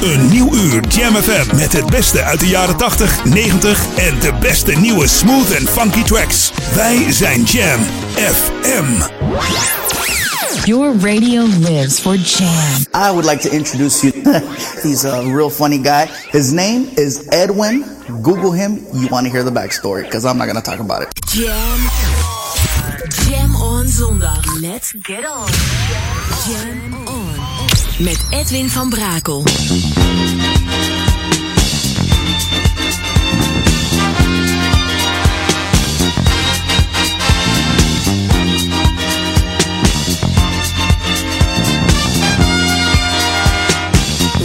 [0.00, 4.32] Een nieuw uur Jam FM met het beste uit de jaren 80, 90 en de
[4.40, 6.52] beste nieuwe smooth en funky tracks.
[6.74, 7.80] Wij zijn Jam
[8.14, 8.84] FM.
[10.64, 13.08] Your radio lives for Jam.
[13.08, 14.22] I would like to introduce you.
[14.82, 16.06] He's a real funny guy.
[16.30, 17.84] His name is Edwin.
[18.22, 18.78] Google him.
[18.92, 21.08] You want to hear the backstory because I'm not going to talk about it.
[21.26, 21.78] Jam.
[23.26, 24.60] Jam on zondag.
[24.60, 25.48] Let's get on.
[26.46, 27.09] Jam on.
[28.00, 29.42] Met Edwin van Brakel.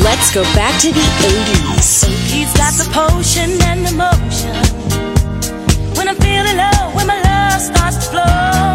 [0.04, 2.06] Let's go back to the 80s.
[2.28, 4.56] He's got the potion and the motion.
[5.96, 8.75] When I'm feeling low, when my love starts to flow.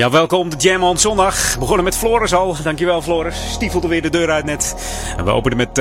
[0.00, 1.58] Ja, welkom de Jam on zondag.
[1.58, 2.56] Begonnen met Floris al.
[2.62, 3.52] Dankjewel Floris.
[3.52, 4.74] Stiefelde weer de deur uit net.
[5.16, 5.74] En we openen met uh,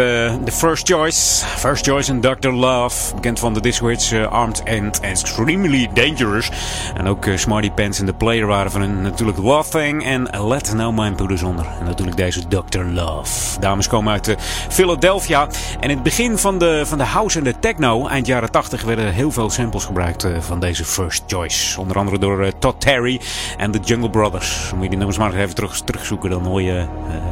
[0.44, 1.46] de First Choice.
[1.46, 2.50] First Choice en Dr.
[2.50, 3.16] Love.
[3.16, 6.52] Bekend van de Disco Hits uh, Armed and Extremely Dangerous.
[7.00, 10.48] En ook uh, Smarty Pants en The Player waren van hun natuurlijk Love Thing en
[10.48, 11.42] Let No Mind Put Us.
[11.42, 11.56] En
[11.86, 12.84] natuurlijk deze Dr.
[12.84, 13.60] Love.
[13.60, 14.36] Dames komen uit
[14.70, 15.48] Philadelphia.
[15.80, 18.84] En in het begin van de, van de house en de techno, eind jaren 80,
[18.84, 21.80] werden heel veel samples gebruikt van deze First Choice.
[21.80, 23.22] Onder andere door Todd Terry
[23.58, 24.72] en de Jungle Brothers.
[24.74, 26.30] Moet je die nummers maar even terug, terugzoeken.
[26.30, 26.86] Dan hoor je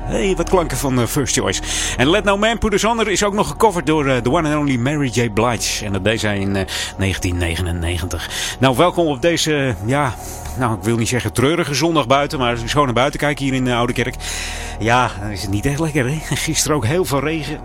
[0.07, 1.61] hey, wat klanken van uh, First Choice.
[1.97, 4.57] En Let No Man Put Us Under is ook nog gecoverd door the one and
[4.57, 5.29] only Mary J.
[5.29, 5.85] Blige.
[5.85, 8.55] En dat deed zij in 1999.
[8.59, 10.15] Nou, welkom op deze, ja,
[10.57, 12.39] nou ik wil niet zeggen treurige zondag buiten.
[12.39, 14.15] Maar als ik zo naar buiten kijk hier in de Oude Kerk.
[14.79, 16.17] Ja, dan is het niet echt lekker hè.
[16.35, 17.59] Gisteren ook heel veel regen.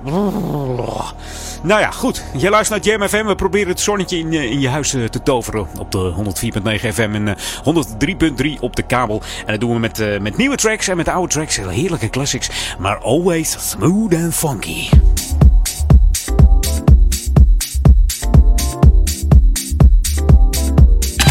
[1.62, 2.25] Nou ja, goed.
[2.37, 3.27] Je luistert naar Jam FM.
[3.27, 5.67] We proberen het zonnetje in, in je huis te toveren.
[5.79, 6.15] Op de
[6.83, 7.37] 104.9 FM en
[8.56, 9.23] 103.3 op de kabel.
[9.47, 11.56] En dat doen we met, met nieuwe tracks en met oude tracks.
[11.56, 12.75] Heerlijke classics.
[12.79, 14.88] Maar always smooth and funky.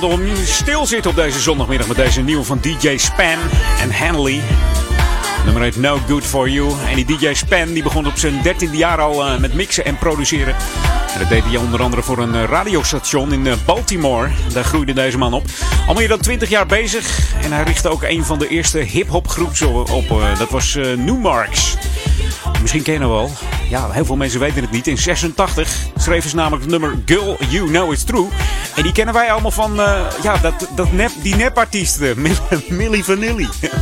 [0.00, 3.38] toch stil zitten op deze zondagmiddag met deze nieuwe van DJ Span
[3.80, 4.40] en Hanley.
[5.44, 6.72] Nummer heet No Good For You.
[6.88, 9.98] En die DJ Span die begon op zijn dertiende jaar al uh, met mixen en
[9.98, 10.54] produceren.
[11.12, 14.30] En dat deed hij onder andere voor een uh, radiostation in uh, Baltimore.
[14.52, 15.44] Daar groeide deze man op.
[15.86, 17.34] Al meer dan 20 jaar bezig.
[17.42, 20.08] En hij richtte ook een van de eerste hip-hop groeps op.
[20.38, 21.76] dat was Newmarks.
[22.60, 23.30] Misschien ken je hem wel.
[23.70, 24.86] Ja, heel veel mensen weten het niet.
[24.86, 28.28] In 86 schreven ze namelijk het nummer Girl You Know It's True.
[28.76, 32.16] En die kennen wij allemaal van uh, ja, dat, dat nep, die nepartiesten.
[32.68, 33.48] Millie Vanilli.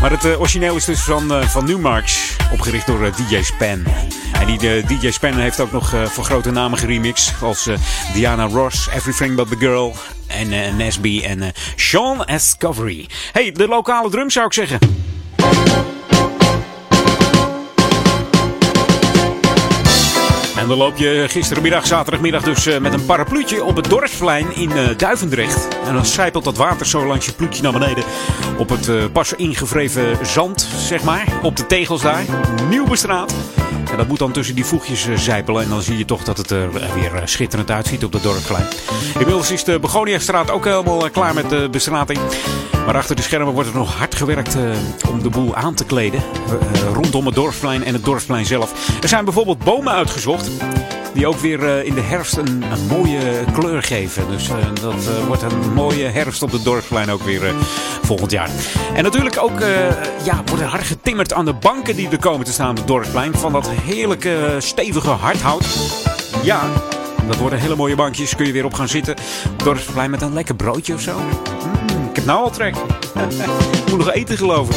[0.00, 3.84] Maar het uh, origineel is dus van, uh, van Newmarks, opgericht door DJ Span.
[4.32, 7.68] En die DJ Span heeft ook nog voor grote namen geremixed, als
[8.14, 9.94] Diana Ross, Everything But The Girl
[10.26, 13.08] en Nesby en Sean Escovery.
[13.32, 14.78] Hey, de lokale drum zou ik zeggen.
[20.62, 24.70] En dan loop je gisterenmiddag, zaterdagmiddag dus uh, met een parapluutje op het dorpsplein in
[24.70, 25.68] uh, Duivendrecht.
[25.86, 28.04] En dan sijpelt dat water zo langs je ploetje naar beneden.
[28.58, 31.24] Op het uh, pas ingevreven zand, zeg maar.
[31.42, 32.24] Op de tegels daar.
[32.68, 33.34] Nieuwbestraat.
[33.90, 35.62] En dat moet dan tussen die voegjes zijpelen.
[35.62, 38.66] En dan zie je toch dat het er weer schitterend uitziet op het dorpsplein.
[39.18, 42.18] Inmiddels is de Begoniastraat ook helemaal klaar met de bestrating.
[42.86, 44.56] Maar achter de schermen wordt er nog hard gewerkt
[45.08, 46.22] om de boel aan te kleden.
[46.92, 48.98] rondom het dorpsplein en het dorpsplein zelf.
[49.02, 50.50] Er zijn bijvoorbeeld bomen uitgezocht.
[51.14, 54.28] Die ook weer uh, in de herfst een, mooie kleur geven.
[54.28, 57.54] Dus uh, dat uh, wordt een mooie herfst op de dorpsplein ook weer
[58.02, 58.50] volgend jaar.
[58.94, 59.60] En natuurlijk ook
[60.24, 62.86] ja, wordt er hard getimmerd aan de banken die er komen te staan op het
[62.86, 63.34] dorpsplein.
[63.34, 65.66] Van dat heerlijke stevige hardhout.
[66.42, 66.60] Ja,
[67.26, 68.36] dat worden hele mooie bankjes.
[68.36, 69.16] Kun je weer op gaan zitten.
[69.52, 71.18] Op dorpsplein met een lekker broodje of zo.
[71.18, 72.74] Mm, ik heb nou al trek.
[72.74, 74.76] ik moet nog eten geloof ik.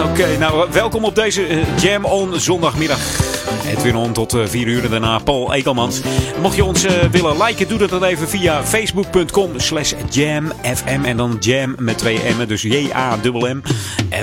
[0.10, 3.29] Oké, nou welkom op deze Jam on zondagmiddag.
[3.66, 6.00] Edwin On tot 4 uur en daarna Paul Ekelmans.
[6.40, 11.04] Mocht je ons uh, willen liken, doe dat dan even via facebook.com slash jamfm.
[11.04, 13.60] En dan jam met twee M'en, dus J-A-M-M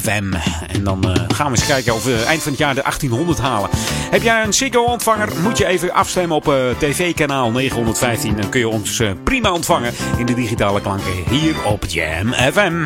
[0.02, 0.34] FM.
[0.68, 3.40] En dan uh, gaan we eens kijken of we eind van het jaar de 1800
[3.40, 3.70] halen.
[4.10, 8.36] Heb jij een Ziggo-ontvanger, moet je even afstemmen op tv-kanaal 915.
[8.36, 12.86] Dan kun je ons prima ontvangen in de digitale klanken hier op Jam FM.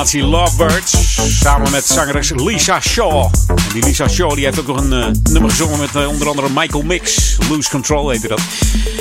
[0.00, 1.16] Formatie Lovebirds.
[1.40, 3.30] Samen met zangeres Lisa Shaw.
[3.46, 6.28] En die Lisa Shaw die heeft ook nog een uh, nummer gezongen met uh, onder
[6.28, 7.36] andere Michael Mix.
[7.48, 8.40] Loose Control heette dat.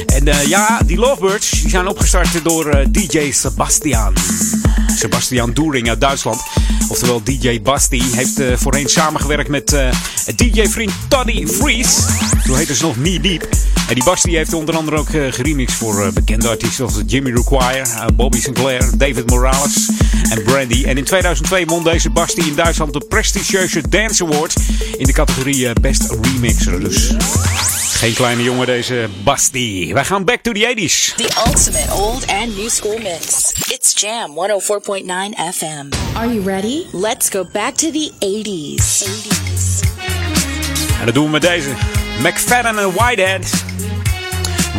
[0.05, 4.13] En uh, ja, die Lovebirds die zijn opgestart door DJ Sebastian.
[4.95, 6.41] Sebastian Doering uit Duitsland.
[6.89, 8.03] Oftewel DJ Basti.
[8.15, 9.75] Heeft voorheen samengewerkt met
[10.35, 12.01] DJ-vriend Toddy Freeze.
[12.43, 13.47] Toen heette ze nog Knee Deep.
[13.87, 18.41] En die Basti heeft onder andere ook geremixed voor bekende artiesten zoals Jimmy Require, Bobby
[18.41, 19.89] Sinclair, David Morales
[20.31, 20.83] en Brandy.
[20.85, 24.55] En in 2002 won deze Basti in Duitsland de prestigieuze Dance Award
[24.97, 26.79] in de categorie Best Remixer.
[26.79, 27.13] Dus
[27.93, 29.93] geen kleine jongen deze Basti.
[29.93, 31.15] Wij gaan back to the 80s.
[31.15, 33.53] The ultimate old and new school mix.
[33.67, 35.05] It's Jam 104.9
[35.53, 35.89] FM.
[36.13, 36.83] Are you ready?
[36.91, 39.03] Let's go back to the 80s.
[39.03, 39.79] 80s.
[40.99, 41.69] En dat doen we met deze.
[42.21, 43.63] McFadden en Whitehead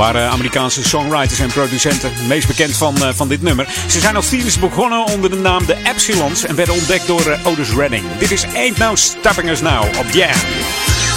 [0.01, 2.13] waren Amerikaanse songwriters en producenten.
[2.27, 3.69] Meest bekend van, uh, van dit nummer.
[3.89, 7.47] Ze zijn als tieners begonnen onder de naam de Epsilons en werden ontdekt door uh,
[7.47, 8.05] Otis Redding.
[8.19, 11.10] Dit is Ain't No Stopping Us Now op Jam.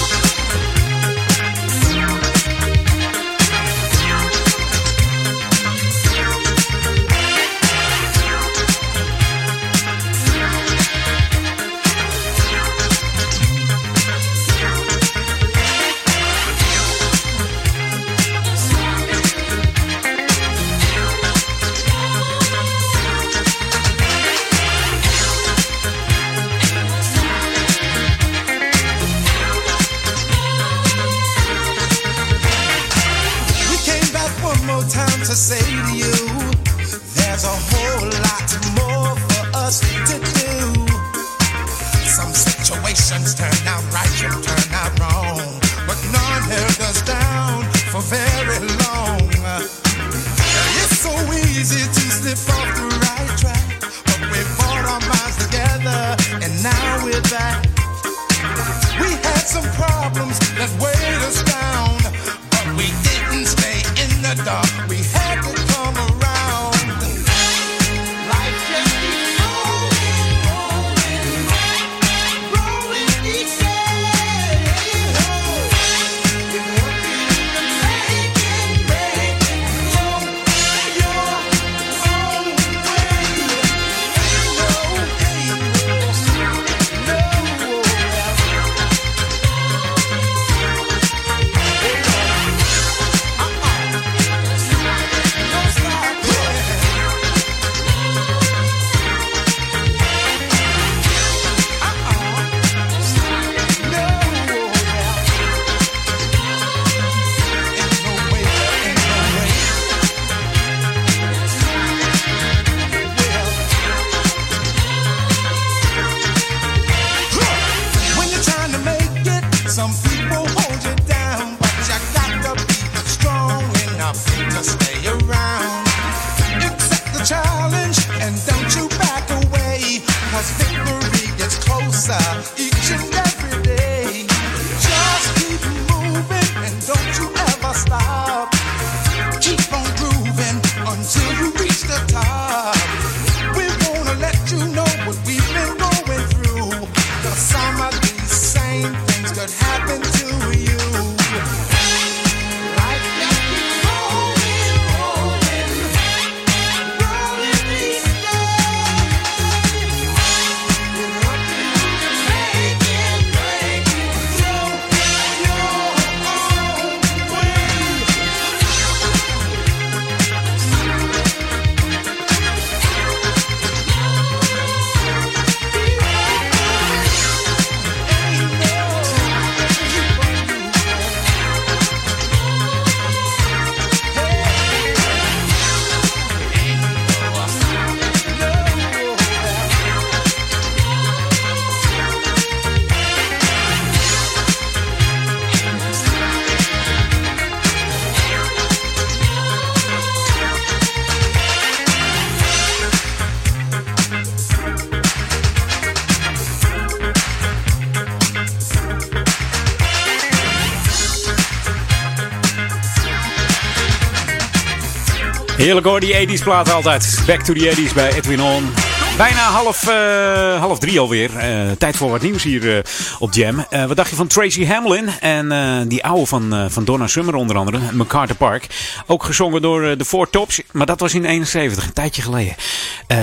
[215.83, 217.23] Heerlijk hoor, die 80s plaat altijd.
[217.27, 218.69] Back to the 80s bij Edwin On.
[219.17, 221.29] Bijna half, uh, half drie alweer.
[221.35, 222.77] Uh, tijd voor wat nieuws hier uh,
[223.19, 223.65] op Jam.
[223.87, 225.09] wat dacht je van Tracy Hamlin?
[225.19, 227.79] En die oude van, van Donna Summer onder andere.
[227.91, 228.67] MacArthur Park.
[229.07, 230.61] Ook gezongen door de Four Tops.
[230.71, 232.55] Maar dat was in 71, een tijdje geleden.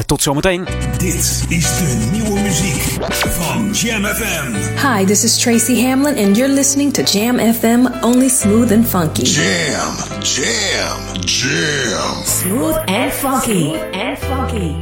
[0.06, 0.66] tot zometeen.
[0.98, 2.82] Dit is de nieuwe muziek
[3.28, 4.54] van Jam FM.
[4.76, 8.02] Hi, this is Tracy Hamlin and you're listening to Jam FM.
[8.02, 9.22] Only smooth and funky.
[9.22, 12.24] Jam, jam, jam.
[12.24, 13.74] Smooth and funky.
[13.92, 14.74] And funky.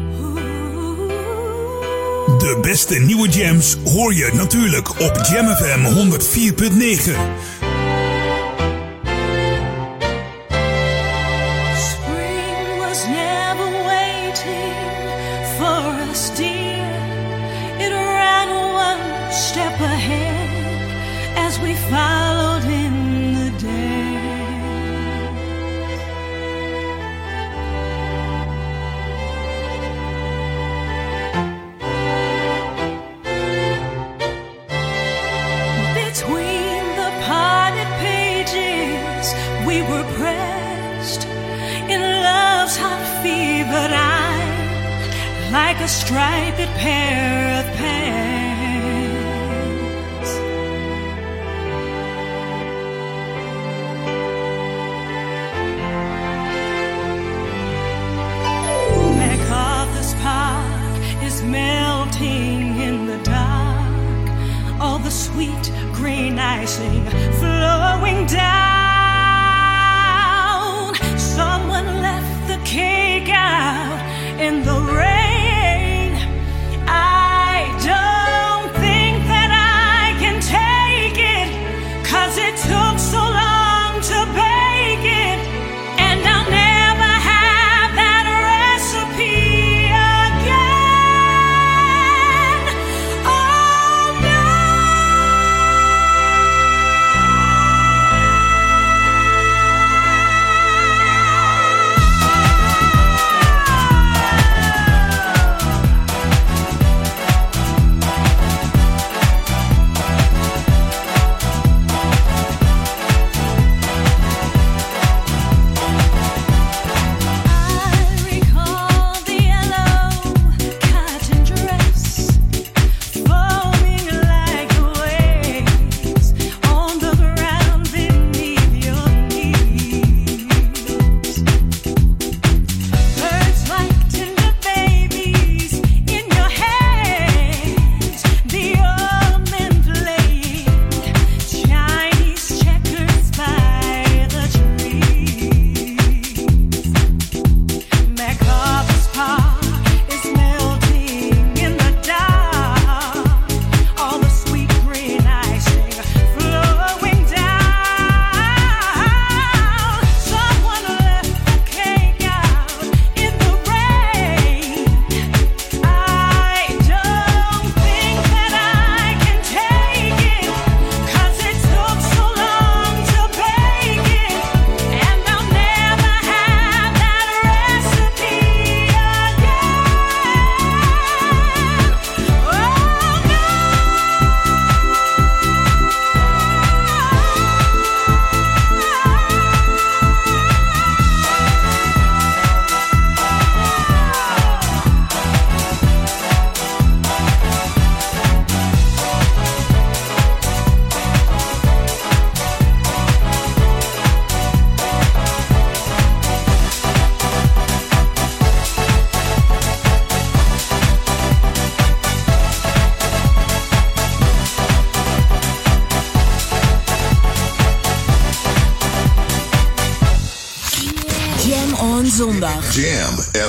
[2.38, 7.57] De beste nieuwe jams hoor je natuurlijk op Jam FM 104.9.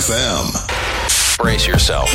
[0.09, 1.37] FM.
[1.37, 2.09] Brace yourself.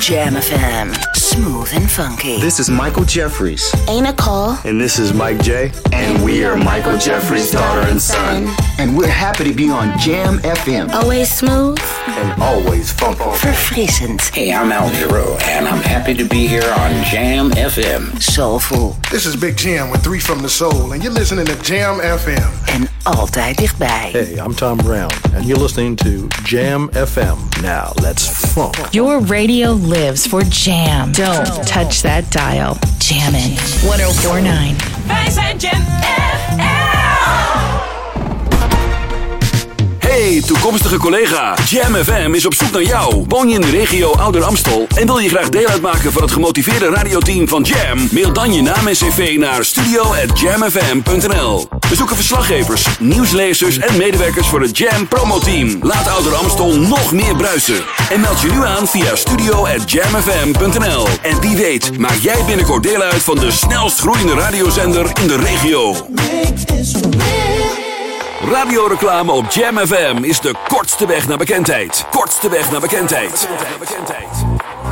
[0.00, 0.96] Jam FM.
[1.14, 2.40] Smooth and funky.
[2.40, 3.70] This is Michael Jeffries.
[3.86, 4.56] Ain't A Nicole.
[4.64, 5.70] And this is Mike J.
[5.92, 8.48] And we are Michael Jeffries' daughter and son.
[8.78, 10.90] And we're happy to be on Jam FM.
[10.90, 11.78] Always smooth.
[12.06, 13.18] And always funky.
[13.24, 14.34] Verfrissend.
[14.34, 18.22] Hey, I'm Al Giro, and I'm happy to be here on Jam FM.
[18.22, 18.96] Soulful.
[19.10, 22.57] This is Big Jam with Three from the Soul, and you're listening to Jam FM.
[23.02, 24.08] Altijd dichtbij.
[24.12, 26.08] Hey, I'm Tom Brown, and you're listening to
[26.44, 27.36] Jam FM.
[27.62, 28.74] Now, let's funk.
[28.90, 31.12] Your radio lives for Jam.
[31.12, 32.76] Don't touch that dial.
[32.98, 34.76] Jammin' 1049.
[35.06, 36.56] Wij zijn Jam FM.
[39.98, 41.56] Hey, toekomstige collega.
[41.66, 43.24] Jam FM is op zoek naar jou.
[43.28, 46.30] Woon je in de regio Ouder Amstel en wil je graag deel uitmaken van het
[46.30, 48.08] gemotiveerde radioteam van Jam?
[48.10, 51.68] Mail dan je naam en cv naar studio@jamfm.nl.
[51.88, 55.78] We zoeken verslaggevers, nieuwslezers en medewerkers voor het Jam promoteam.
[55.82, 57.84] Laat Ouder Amstel nog meer bruisen.
[58.10, 61.06] En meld je nu aan via studio@jamfm.nl.
[61.22, 65.36] En wie weet, maak jij binnenkort deel uit van de snelst groeiende radiozender in de
[65.36, 65.94] regio.
[68.50, 72.04] Radioreclame op Jam FM is de kortste weg naar bekendheid.
[72.10, 73.48] Kortste weg naar bekendheid.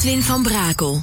[0.00, 1.00] Edwin van Brakel.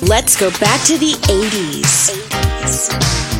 [0.00, 2.12] Let's go back to the 80s.
[2.30, 3.31] 80s.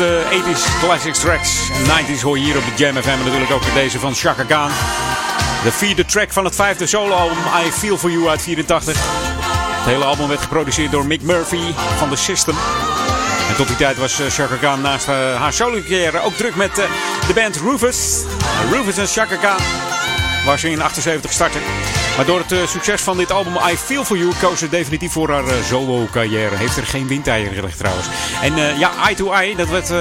[0.00, 1.70] Heerlijkste 80s classics tracks.
[1.70, 3.08] En 90s hoor je hier op de Jam FM.
[3.08, 4.70] En natuurlijk ook deze van Chaka Khan.
[5.64, 7.36] De vierde track van het vijfde soloalbum
[7.66, 8.94] I Feel For You uit 84.
[8.96, 12.54] Het hele album werd geproduceerd door Mick Murphy van The System.
[13.48, 16.74] En tot die tijd was Chaka Khan naast haar solo carrière ook druk met
[17.26, 18.22] de band Rufus.
[18.70, 19.66] Rufus en Chaka Khan.
[20.46, 21.60] Waar ze in 78 starten.
[22.20, 25.12] Maar door het uh, succes van dit album I Feel For You koos ze definitief
[25.12, 26.56] voor haar uh, solo carrière.
[26.56, 28.06] Heeft er geen windeieren gelegd trouwens.
[28.42, 29.92] En uh, ja, Eye to Eye, dat werd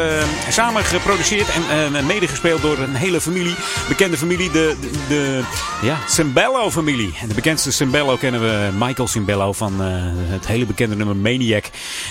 [0.50, 1.48] samen geproduceerd
[1.94, 3.56] en medegespeeld door een hele familie.
[3.88, 5.42] Bekende familie, de, de, de
[5.82, 7.14] ja, Cimbello familie.
[7.22, 11.66] En de bekendste Cimbello kennen we Michael Cimbello van het hele bekende nummer Maniac.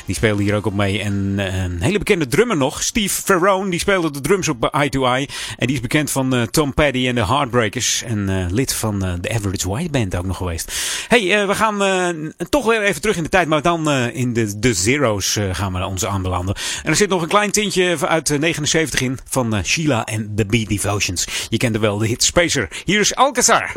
[0.07, 1.01] Die speelde hier ook op mee.
[1.03, 5.05] En een hele bekende drummer nog, Steve Ferrone, die speelde de drums op Eye to
[5.05, 5.29] Eye.
[5.57, 8.03] En die is bekend van Tom Petty en de Heartbreakers.
[8.03, 10.73] En lid van de Average White ook nog geweest.
[11.09, 13.49] hey, uh, we gaan uh, toch weer even terug in de tijd.
[13.49, 16.55] Maar dan uh, in de, de Zero's gaan we ons aanbelanden.
[16.83, 19.19] En er zit nog een klein tintje uit 79 in.
[19.29, 21.47] Van Sheila en The Bee Devotions.
[21.49, 22.69] Je kent er wel, de hit Spacer.
[22.85, 23.73] Hier is Alcazar.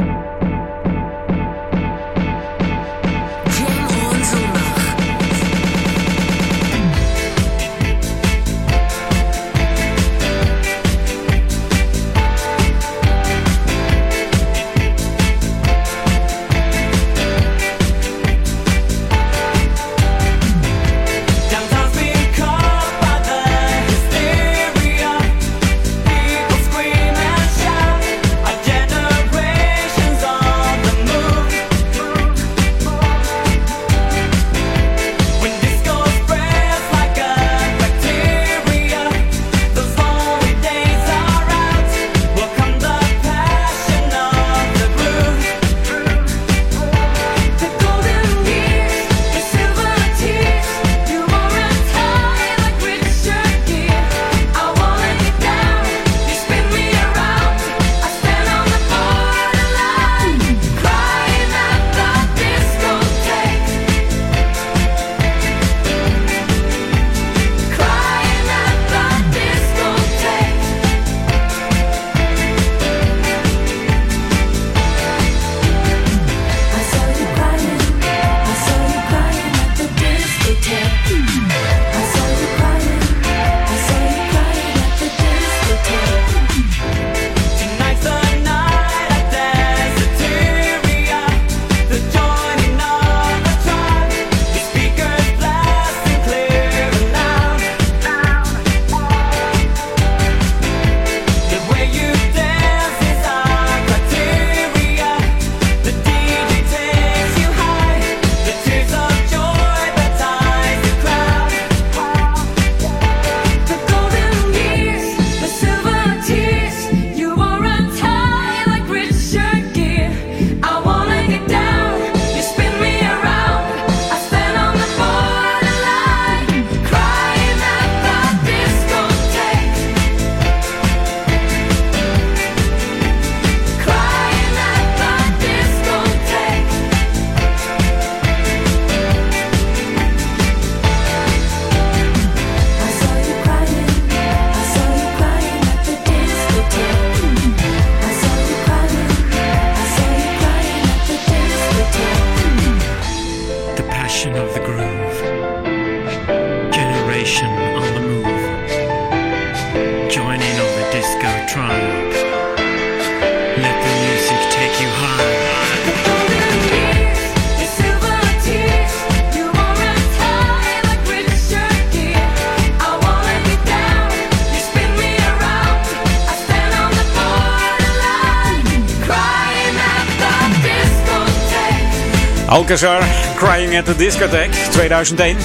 [183.35, 185.37] Crying at the Discotheque, 2001.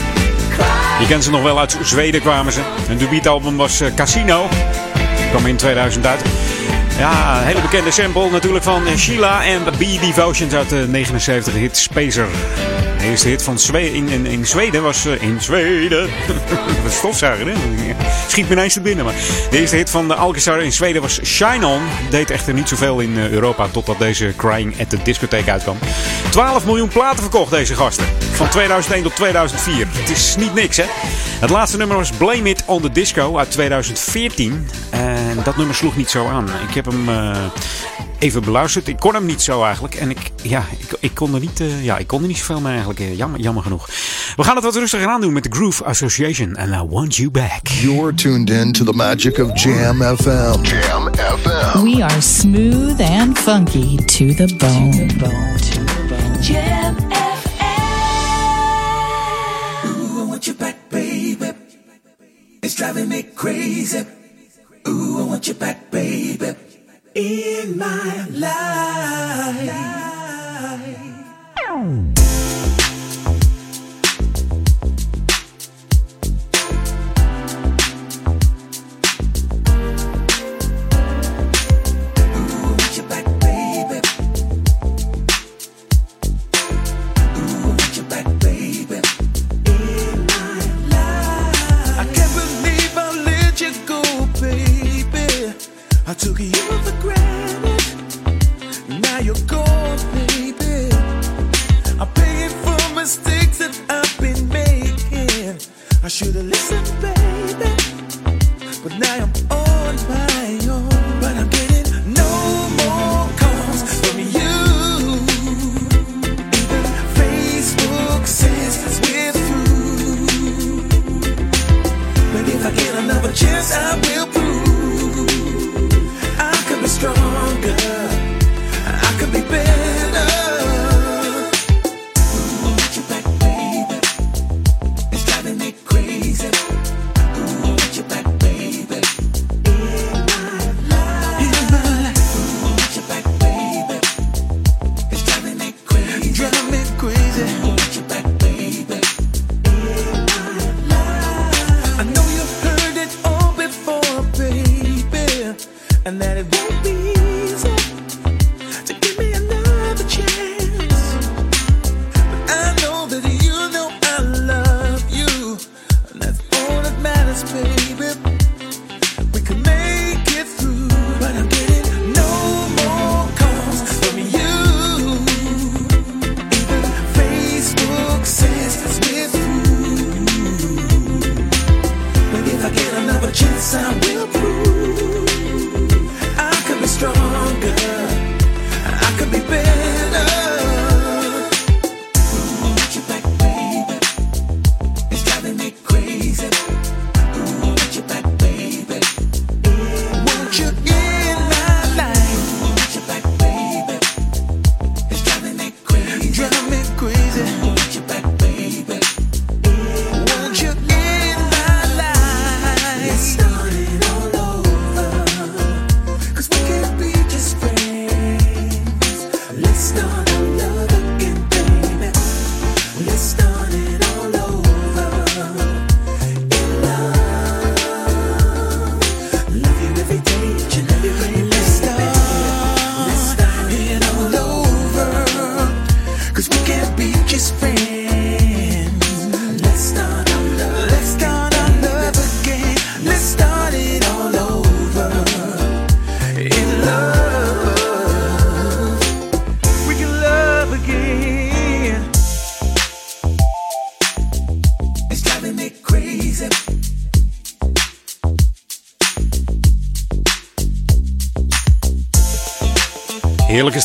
[1.00, 2.60] Je kent ze nog wel uit Zweden kwamen ze.
[2.86, 4.48] Hun debuutalbum was uh, Casino.
[5.30, 6.20] Kwam in 2000 uit.
[6.98, 11.76] Ja, een hele bekende sample natuurlijk van Sheila en B Devotions uit de 79 hit
[11.76, 12.26] Spacer.
[13.06, 16.08] De eerste hit van Zweden in, in, Zweden was uh, in Zweden.
[16.82, 17.54] Wat stofzuiger, hè?
[18.28, 19.04] Schiet me ineens te binnen.
[19.04, 19.14] Maar
[19.50, 21.82] de eerste hit van de Alcazar in Zweden was Shine On.
[22.10, 25.78] Deed echter niet zoveel in uh, Europa totdat deze Crying at the Discotheque uitkwam.
[26.30, 28.04] 12 miljoen platen verkocht deze gasten.
[28.32, 29.86] Van 2001 tot 2004.
[29.90, 30.84] Het is niet niks, hè?
[31.40, 34.68] Het laatste nummer was Blame It on the Disco uit 2014.
[34.90, 36.48] En dat nummer sloeg niet zo aan.
[36.68, 37.08] Ik heb hem...
[37.08, 37.36] Uh,
[38.18, 38.88] even beluisterd.
[38.88, 39.94] Ik kon hem niet zo eigenlijk.
[39.94, 42.60] En ik, ja, ik, ik, kon, er niet, uh, ja, ik kon er niet zoveel
[42.60, 43.00] mee eigenlijk.
[43.00, 43.88] Uh, jammer, jammer genoeg.
[44.36, 46.56] We gaan het wat rustiger aan doen met de Groove Association.
[46.56, 47.68] And I want you back.
[47.68, 50.62] You're tuned in to the magic of Jam FM.
[50.62, 51.82] Jam FM.
[51.82, 54.90] We are smooth and funky to the bone.
[54.90, 55.56] To the bone.
[55.56, 56.42] To the bone.
[56.42, 56.96] Jam
[59.84, 61.52] Ooh, I want you back, baby.
[62.62, 64.15] It's driving me crazy.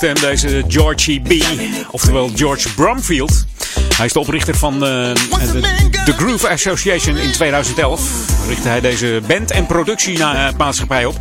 [0.02, 1.43] Stem deze Georgie B.
[1.91, 3.45] Oftewel George Brumfield.
[3.95, 5.60] Hij is de oprichter van eh, de,
[6.06, 8.02] de Groove Association in 2011.
[8.47, 11.16] Richtte hij deze band- en productiemaatschappij op.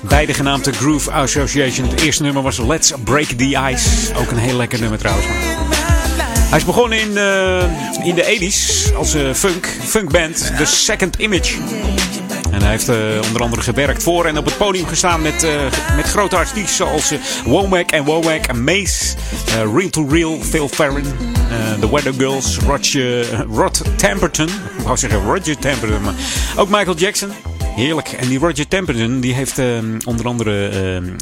[0.00, 1.88] Beide genaamd de Groove Association.
[1.88, 4.14] Het eerste nummer was Let's Break the Ice.
[4.14, 5.26] Ook een heel lekker nummer trouwens.
[6.48, 11.56] Hij is begonnen in, eh, in de 80s als eh, funk, funkband The Second Image.
[12.58, 15.50] En hij heeft uh, onder andere gewerkt voor en op het podium gestaan met, uh,
[15.96, 19.14] met grote artiesten zoals uh, Womack en Womack, Mace,
[19.74, 21.04] Real to Real, Phil Ferrin,
[21.80, 24.48] The Weather Girls, Roger, Rod Temperton.
[24.78, 26.14] Ik wou zeggen Roger Temperton, maar
[26.56, 27.30] ook Michael Jackson.
[27.76, 28.08] Heerlijk.
[28.08, 29.58] En die Roger Temperton die heeft
[30.04, 30.70] onder andere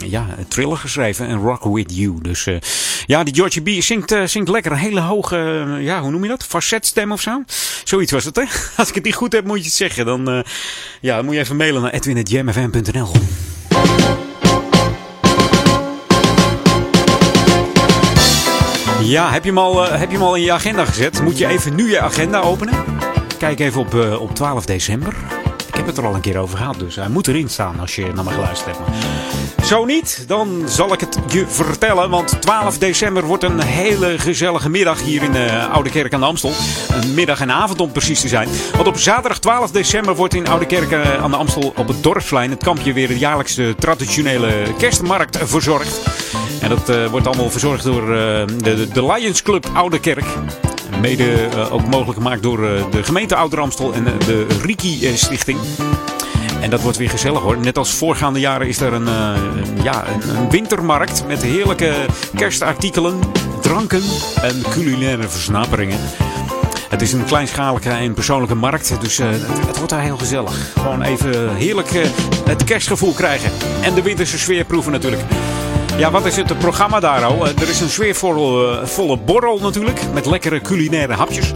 [0.04, 2.18] ja, Thriller geschreven en Rock With You.
[2.22, 2.48] Dus
[3.06, 4.72] ja, die Georgie B zingt, zingt lekker.
[4.72, 5.36] Een hele hoge,
[5.80, 6.44] ja, hoe noem je dat?
[6.44, 7.42] Facetstem of zo?
[7.84, 8.44] Zoiets was het, hè?
[8.76, 10.06] Als ik het niet goed heb, moet je het zeggen.
[10.06, 10.44] Dan,
[11.00, 13.10] ja, dan moet je even mailen naar edwin.jamfm.nl.
[19.02, 21.22] Ja, heb je, hem al, heb je hem al in je agenda gezet?
[21.22, 22.84] Moet je even nu je agenda openen?
[23.38, 25.14] Kijk even op, uh, op 12 december.
[25.68, 27.94] Ik heb het er al een keer over gehad, dus hij moet erin staan als
[27.94, 28.90] je naar me geluisterd hebt.
[29.66, 32.10] Zo niet, dan zal ik het je vertellen.
[32.10, 36.26] Want 12 december wordt een hele gezellige middag hier in de Oude Kerk aan de
[36.26, 36.52] Amstel.
[36.88, 38.48] Een middag en avond om precies te zijn.
[38.74, 42.50] Want op zaterdag 12 december wordt in Oude Kerk aan de Amstel op het Dorpsplein
[42.50, 46.00] het kampje weer de jaarlijkse traditionele kerstmarkt verzorgd.
[46.60, 48.06] En dat uh, wordt allemaal verzorgd door
[48.62, 50.26] de, de Lions Club Oude Kerk.
[51.00, 52.60] Mede ook mogelijk gemaakt door
[52.90, 55.58] de gemeente Ouder Amstel en de Riki Stichting.
[56.60, 57.58] En dat wordt weer gezellig hoor.
[57.58, 59.08] Net als voorgaande jaren is er een,
[59.82, 61.94] ja, een, wintermarkt met heerlijke
[62.34, 63.18] kerstartikelen,
[63.60, 64.02] dranken
[64.42, 65.98] en culinaire versnaperingen.
[66.88, 69.26] Het is een kleinschalige en persoonlijke markt, dus uh,
[69.66, 70.70] het, wordt daar heel gezellig.
[70.78, 72.04] Gewoon even heerlijk uh,
[72.44, 73.50] het kerstgevoel krijgen.
[73.82, 75.22] En de winterse sfeer proeven natuurlijk.
[75.96, 77.46] Ja, wat is het programma daar al?
[77.46, 81.52] Er is een sfeervolle volle borrel natuurlijk, met lekkere culinaire hapjes.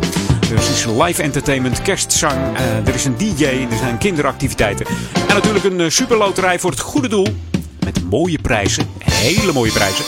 [0.50, 4.86] Er is live entertainment, kerstzang, uh, er is een DJ, er zijn kinderactiviteiten.
[5.28, 7.26] En natuurlijk een superloterij voor het goede doel.
[7.84, 10.04] Met mooie prijzen, hele mooie prijzen.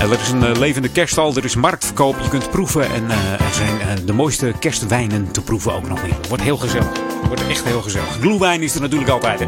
[0.00, 2.82] Er is een levende kerststal, er is marktverkoop, je kunt proeven.
[2.82, 6.16] En er zijn de mooiste kerstwijnen te proeven ook nog weer.
[6.28, 6.88] Wordt heel gezellig.
[7.26, 8.18] Wordt echt heel gezellig.
[8.20, 9.42] Glühwein is er natuurlijk altijd.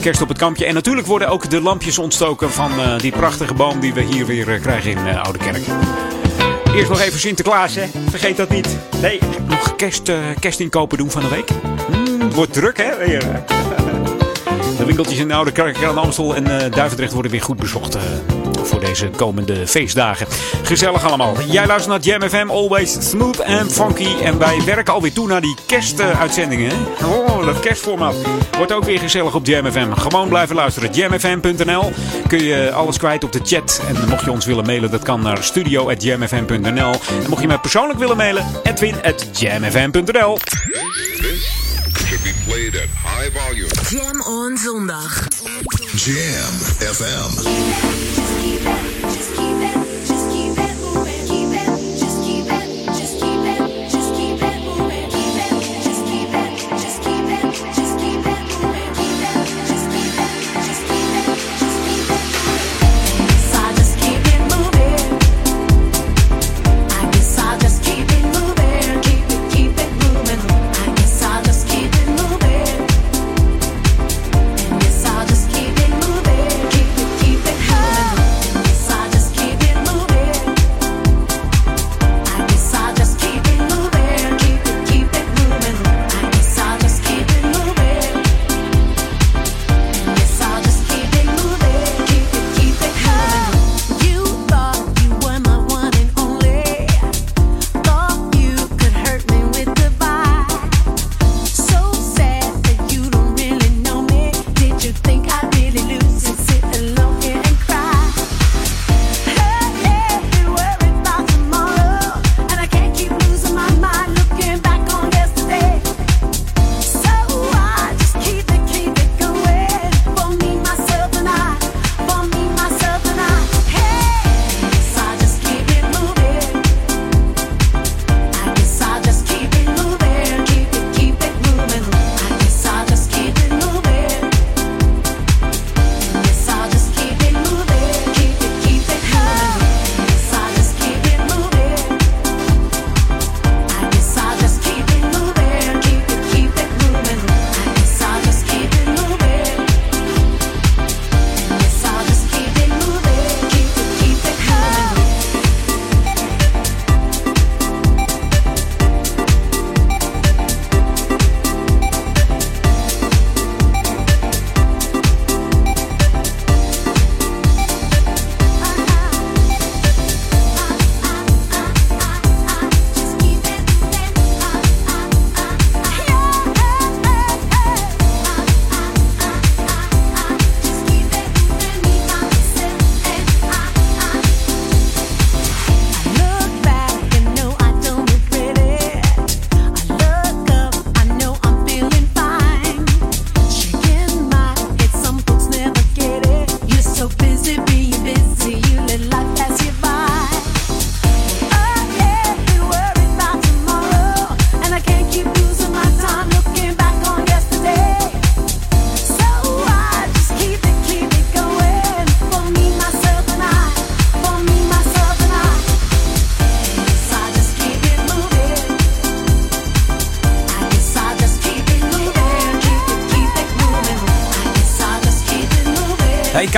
[0.00, 0.64] Kerst op het kampje.
[0.64, 4.58] En natuurlijk worden ook de lampjes ontstoken van die prachtige boom die we hier weer
[4.58, 5.62] krijgen in Oude Kerk.
[6.74, 7.86] Eerst nog even Sinterklaas, hè.
[8.10, 8.78] Vergeet dat niet.
[9.00, 9.18] Nee,
[9.48, 11.50] nog kerst, kerstinkopen doen van de week.
[11.90, 12.96] Mm, wordt druk, hè.
[12.96, 13.22] Weer.
[14.78, 17.96] De winkeltjes in de Oude Kerk aan Amstel en Duivendrecht worden weer goed bezocht
[18.64, 20.26] voor deze komende feestdagen.
[20.62, 21.34] Gezellig allemaal.
[21.46, 24.08] Jij luistert naar Jam FM, always smooth and funky.
[24.22, 26.72] En wij werken alweer toe naar die kerstuitzendingen.
[27.04, 28.14] Oh, dat kerstformaat.
[28.56, 29.92] Wordt ook weer gezellig op Jam FM.
[29.92, 30.92] Gewoon blijven luisteren.
[30.92, 31.92] jamfm.nl
[32.26, 33.82] kun je alles kwijt op de chat.
[33.88, 36.92] En mocht je ons willen mailen, dat kan naar studio.jamfm.nl.
[36.92, 40.38] En mocht je mij persoonlijk willen mailen, edwin.jamfm.nl.
[42.50, 43.70] played at high volume.
[43.90, 45.28] Jam on zondag.
[45.94, 46.54] Jam
[46.96, 48.09] FM.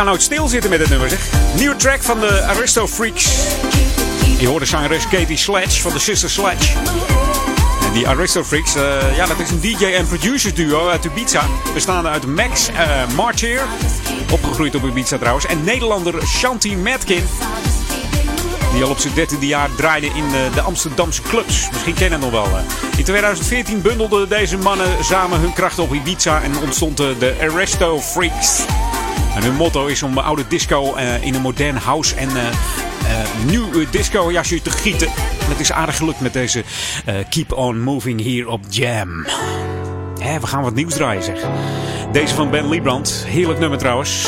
[0.02, 1.30] Kan nooit stilzitten met het nummer, zeg.
[1.56, 3.24] Nieuwe track van de Aristo Freaks.
[4.38, 6.78] Je hoorde zangeres Katie Sledge van de Sister Sledge.
[7.86, 11.42] En die Aristo Freaks, uh, ja, dat is een DJ en producer duo uit Ibiza.
[11.74, 13.62] Bestaande uit Max uh,
[14.32, 15.46] opgegroeid op Ibiza trouwens.
[15.46, 17.24] En Nederlander Shanti Matkin.
[18.72, 21.68] Die al op zijn dertiende jaar draaide in de Amsterdamse clubs.
[21.72, 22.58] Misschien kennen het nog wel.
[22.96, 28.64] In 2014 bundelden deze mannen samen hun krachten op Ibiza en ontstond de Arresto Freaks.
[29.34, 32.48] En hun motto is om oude disco uh, in een modern house en uh, uh,
[33.46, 35.06] nieuw disco jasje te gieten.
[35.06, 36.64] En het is aardig gelukt met deze
[37.28, 39.26] Keep On Moving hier op Jam.
[40.20, 41.40] Hè, we gaan wat nieuws draaien zeg.
[42.12, 43.24] Deze van Ben Liebrand.
[43.28, 44.26] Heerlijk nummer trouwens.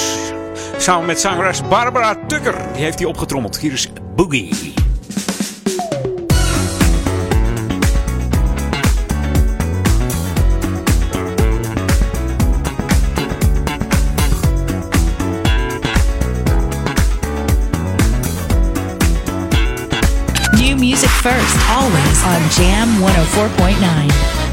[0.78, 2.54] Samen met zangeres Barbara Tucker.
[2.74, 3.58] Die heeft hij opgetrommeld.
[3.58, 4.73] Hier is Boogie.
[21.24, 24.43] First, always on Jam 104.9.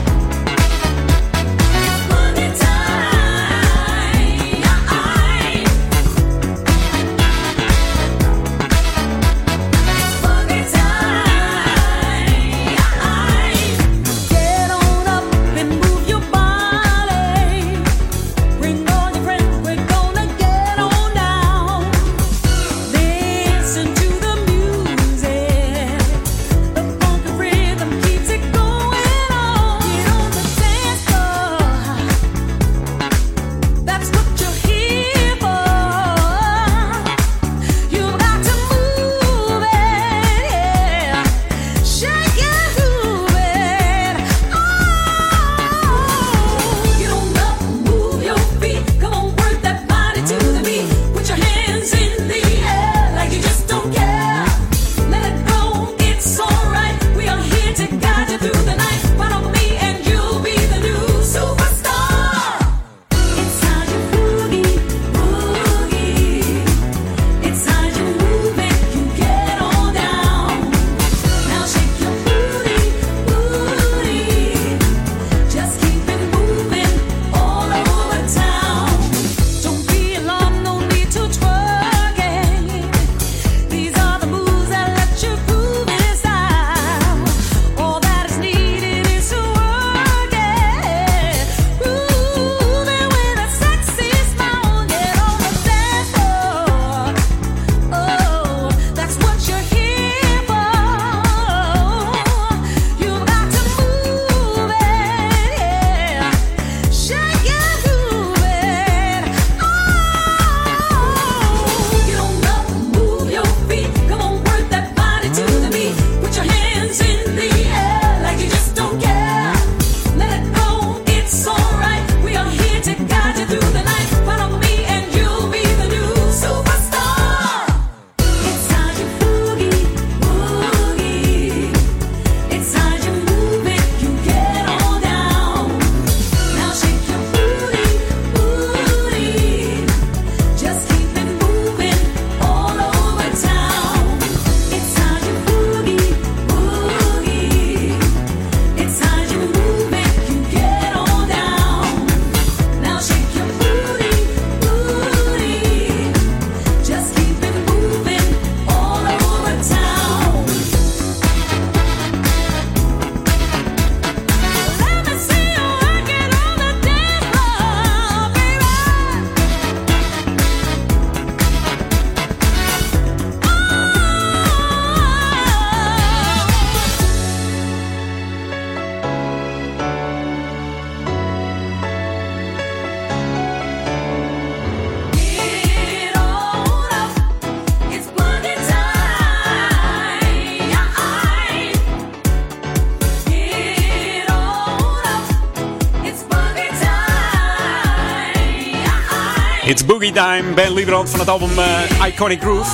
[200.14, 202.72] Ben Liebrand van het album uh, Iconic Groove.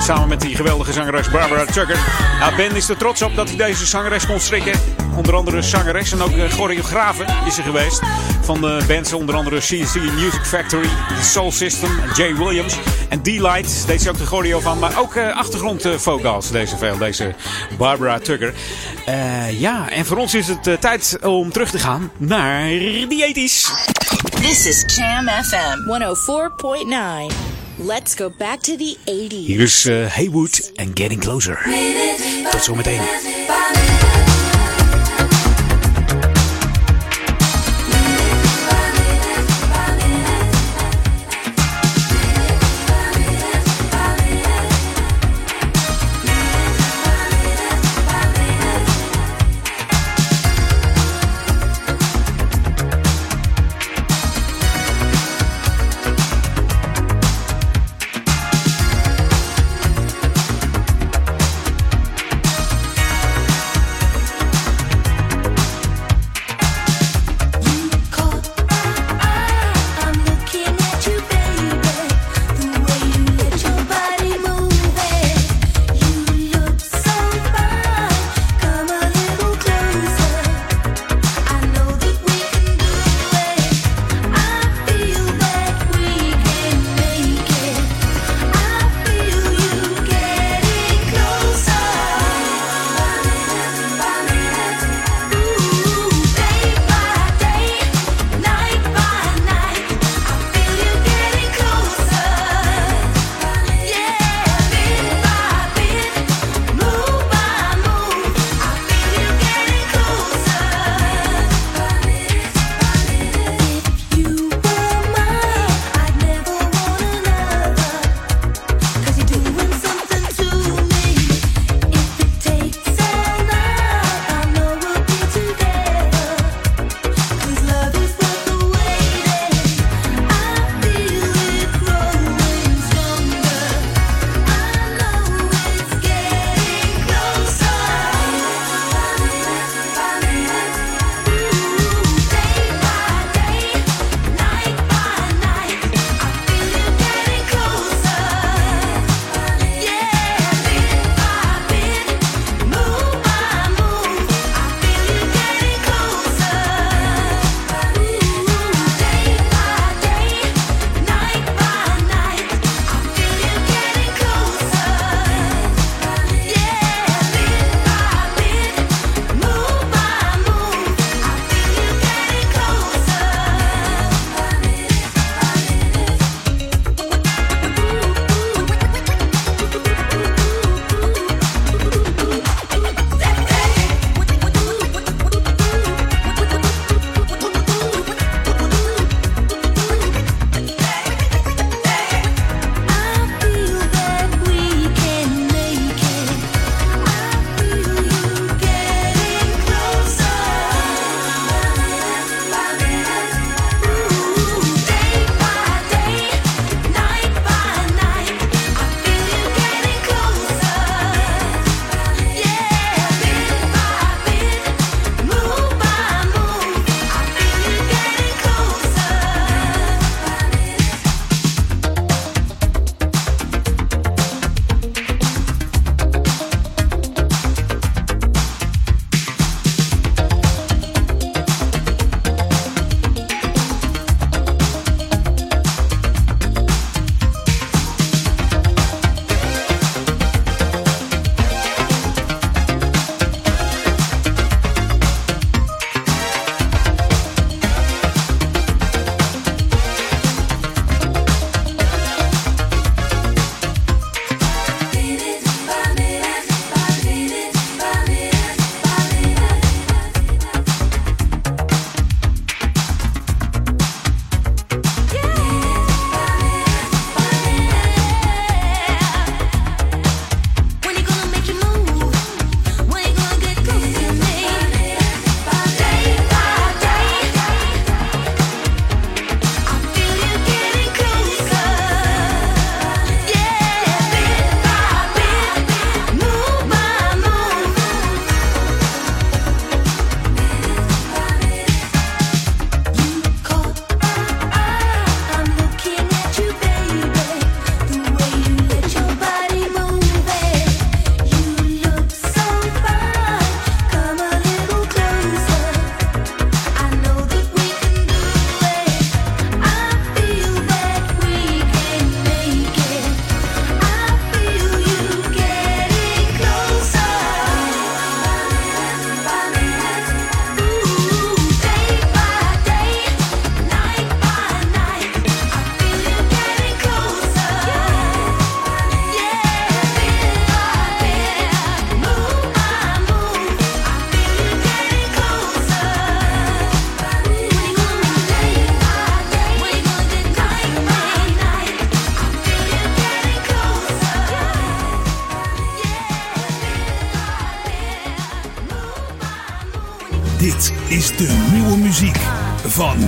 [0.00, 1.98] Samen met die geweldige zangeres Barbara Tucker.
[2.38, 4.72] Ja, ben is er trots op dat hij deze zangeres kon strikken.
[5.16, 8.02] Onder andere zangeres en ook uh, choreografe is er geweest.
[8.40, 10.88] Van de bands onder andere CC Music Factory,
[11.20, 12.78] Soul System, Jay Williams
[13.08, 13.86] en D-Light.
[13.86, 14.78] Deed ze ook de choreo van.
[14.78, 17.34] Maar ook uh, achtergrondvocals deze veel, deze
[17.78, 18.54] Barbara Tucker.
[19.50, 23.24] ja, en voor ons is het tijd om terug te gaan naar die
[24.44, 27.32] This is Jam FM 104.9.
[27.78, 29.46] Let's go back to the 80s.
[29.46, 31.56] Hier is uh, Haywood en Getting Closer.
[32.50, 33.00] Tot zometeen.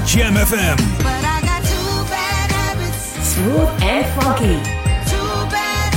[0.06, 0.78] Jam FM.
[3.22, 4.56] Smooth and funky.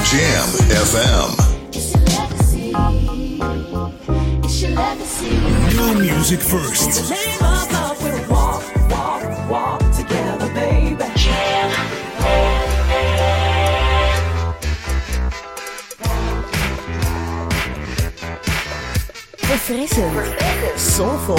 [0.10, 0.50] Jam
[0.88, 1.30] FM.
[5.70, 7.89] New music first.
[21.00, 21.38] Soulful.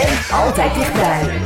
[0.00, 1.40] En altijd dichtbij.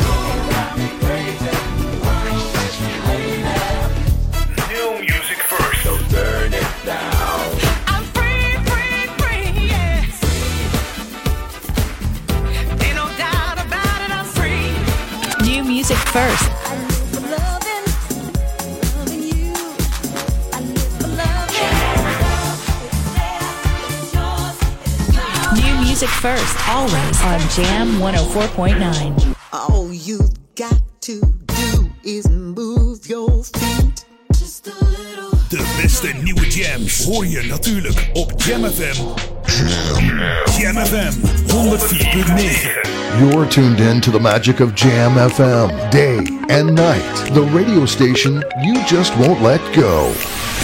[26.21, 29.37] First, always on Jam 104.9.
[29.53, 34.05] All you've got to do is move your feet.
[34.33, 35.31] Just a little.
[35.49, 39.03] De beste nieuwe jams hoor je natuurlijk op Jam FM.
[40.59, 41.13] Jam FM
[41.47, 42.95] 104.9.
[43.19, 46.17] You're tuned in to the magic of Jam FM, day
[46.49, 47.35] and night.
[47.35, 50.11] The radio station you just won't let go.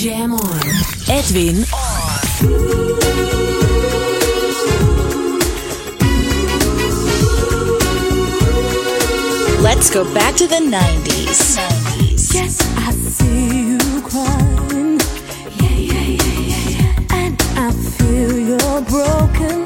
[0.00, 0.60] Jam on.
[1.10, 1.56] Edwin
[9.60, 11.58] Let's go back to the 90s.
[12.32, 14.98] Yes, I see you crying.
[15.60, 17.16] Yeah, yeah, yeah, yeah, yeah.
[17.26, 19.59] And I feel your broken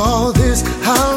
[0.00, 1.09] all this, I'll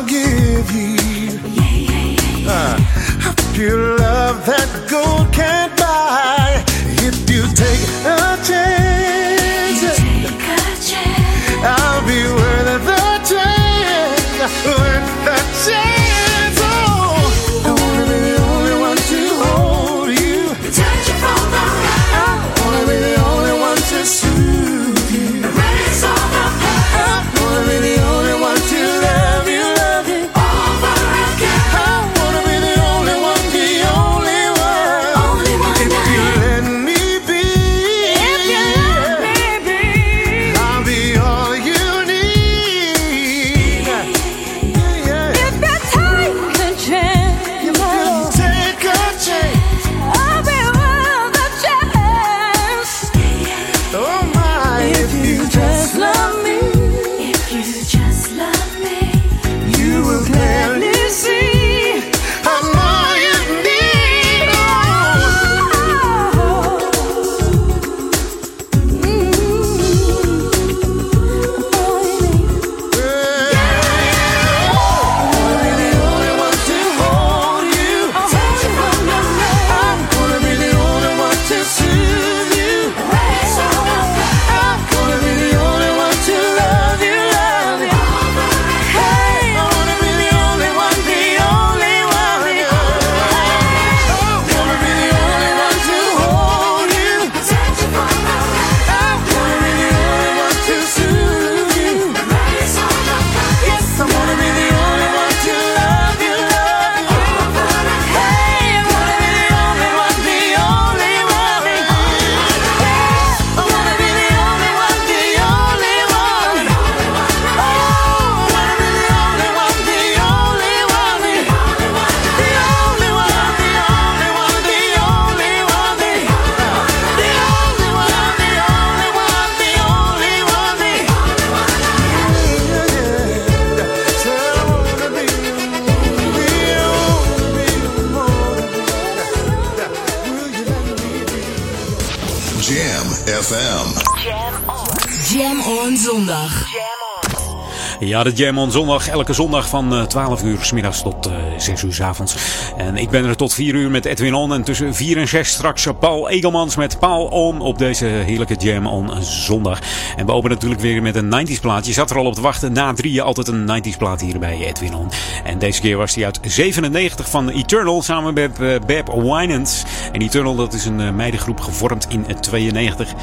[148.23, 149.07] De Jam on zondag.
[149.07, 152.35] Elke zondag van uh, 12 uur s middags tot uh, 6 uur s avonds.
[152.77, 154.53] En ik ben er tot 4 uur met Edwin On.
[154.53, 158.87] En tussen 4 en 6 straks Paul Egelmans met Paul On op deze heerlijke Jam
[158.87, 159.79] on zondag.
[160.15, 161.85] En we openen natuurlijk weer met een 90s plaat.
[161.85, 162.73] Je zat er al op te wachten.
[162.73, 165.09] Na drieën altijd een 90s plaat hier bij Edwin On.
[165.43, 169.83] En deze keer was hij uit 97 van Eternal samen met uh, Beb Winans.
[170.13, 173.13] En Eternal dat is een uh, meidengroep gevormd in 92.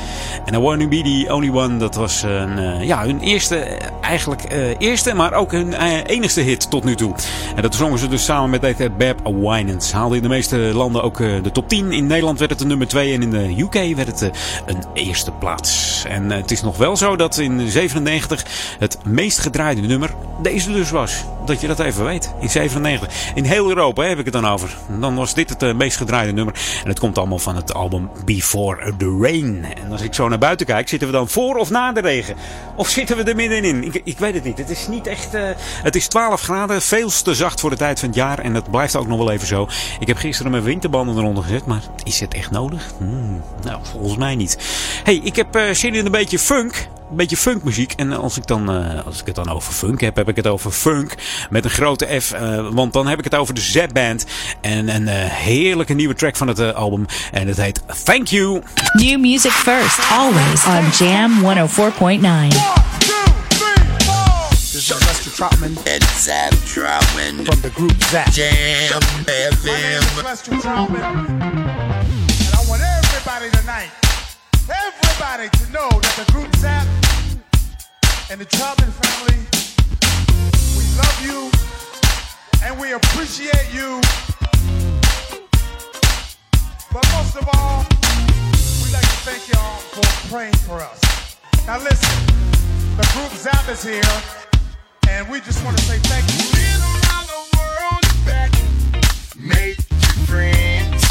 [0.45, 3.57] En I Wanna Be The Only One dat was een, uh, ja, hun eerste
[4.01, 4.43] eigenlijk
[4.79, 5.73] eerste, maar ook hun
[6.03, 7.15] enigste hit tot nu toe.
[7.57, 9.93] En dat zongen ze dus samen met deze Beb Winans.
[9.93, 11.93] Haalde in de meeste landen ook de top 10.
[11.93, 14.31] In Nederland werd het de nummer 2 en in de UK werd het
[14.67, 16.05] een eerste plaats.
[16.09, 18.45] En het is nog wel zo dat in 97
[18.79, 21.25] het meest gedraaide nummer deze dus was.
[21.51, 22.33] Dat je dat even weet.
[22.41, 23.35] In 97.
[23.35, 24.77] In heel Europa heb ik het dan over.
[24.99, 26.55] Dan was dit het uh, meest gedraaide nummer.
[26.83, 29.65] En het komt allemaal van het album Before the Rain.
[29.65, 32.37] En als ik zo naar buiten kijk, zitten we dan voor of na de regen?
[32.77, 33.85] Of zitten we er middenin?
[33.85, 34.59] Ik, ik weet het niet.
[34.59, 35.35] Het is niet echt...
[35.35, 35.43] Uh,
[35.83, 36.83] het is 12 graden.
[36.83, 38.39] Veel te zacht voor de tijd van het jaar.
[38.39, 39.69] En dat blijft ook nog wel even zo.
[40.01, 41.67] Ik heb gisteren mijn winterbanden eronder gezet.
[41.67, 42.93] Maar is het echt nodig?
[42.99, 44.59] Hmm, nou, volgens mij niet.
[45.05, 47.93] hey, ik heb uh, zin in een beetje funk een beetje funkmuziek.
[47.93, 50.47] En als ik, dan, uh, als ik het dan over funk heb, heb ik het
[50.47, 51.15] over funk
[51.51, 52.33] met een grote F.
[52.33, 54.27] Uh, want dan heb ik het over de Z-Band.
[54.61, 57.07] En een uh, heerlijke nieuwe track van het album.
[57.33, 58.63] En het heet Thank You.
[58.93, 62.91] New music first, always on Jam 104.9.
[64.73, 70.25] This is Lester Troutman and Zap Troutman from the group Zap Jam FM.
[70.25, 73.70] Lester Troutman, and I want everybody tonight
[75.21, 76.87] everybody to know that the group Zap
[78.31, 79.37] and the Troutman family,
[80.77, 81.51] we love you
[82.65, 84.01] and we appreciate you.
[86.93, 87.85] But most of all,
[88.81, 91.01] we'd like to thank y'all for praying for us.
[91.67, 92.27] Now listen,
[92.97, 94.03] the group Zap is here,
[95.09, 96.49] and we just want to say thank you.
[96.57, 99.75] Been around the world back, you
[100.25, 101.11] friends.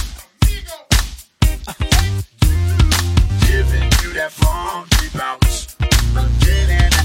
[3.50, 5.76] giving you that funky bounce.
[6.16, 6.99] Again and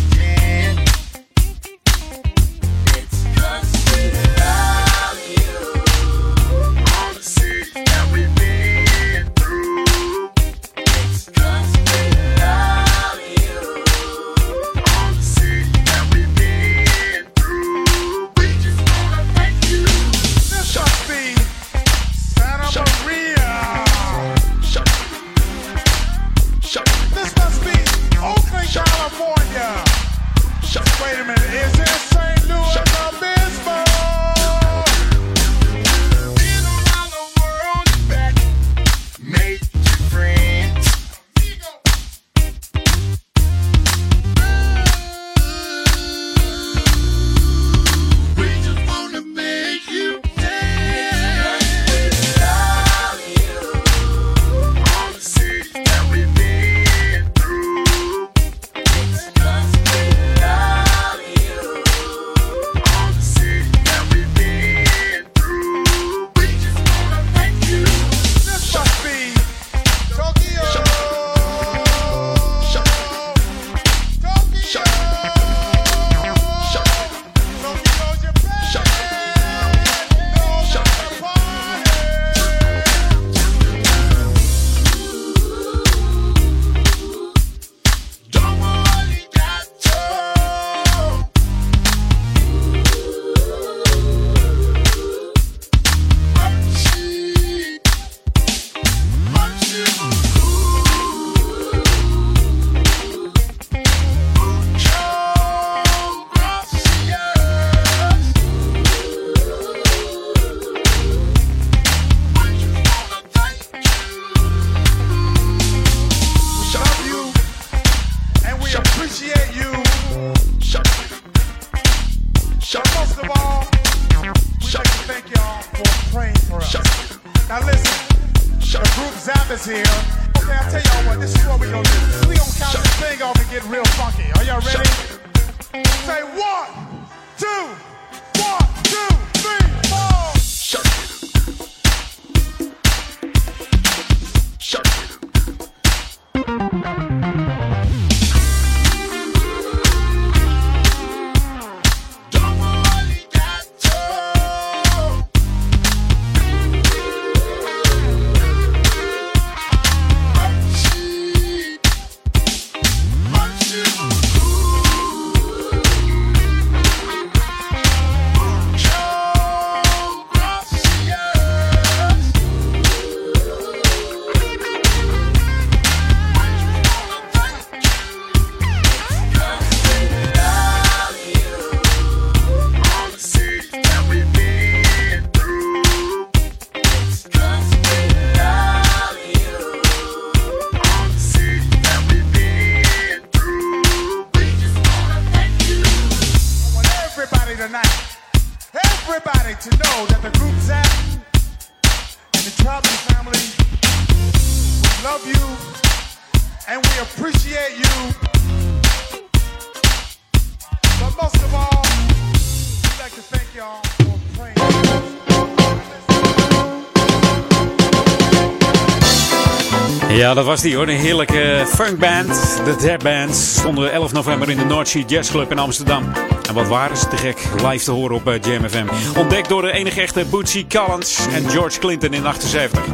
[220.35, 220.89] Ja, dat was die hoor.
[220.89, 222.61] Een heerlijke funkband.
[222.65, 226.13] De Dead Band stonden 11 november in de North Sea Jazz Club in Amsterdam.
[226.49, 228.87] En wat waren ze te gek live te horen op eh, Jam FM.
[229.19, 232.85] Ontdekt door de enige echte Bootsy Collins en George Clinton in 78.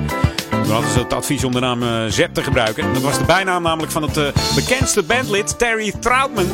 [0.51, 2.93] Toen hadden ze het advies om de naam eh, Zep te gebruiken.
[2.93, 6.49] Dat was de bijnaam namelijk van het eh, bekendste bandlid Terry Troutman.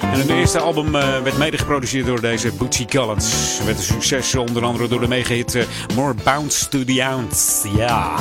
[0.00, 3.58] En hun eerste album werd mede geproduceerd door deze Bootsy Collins.
[3.64, 5.64] Werd een succes onder andere door de megahit eh,
[5.94, 7.68] More Bounce to the Ounce.
[7.76, 8.16] Ja,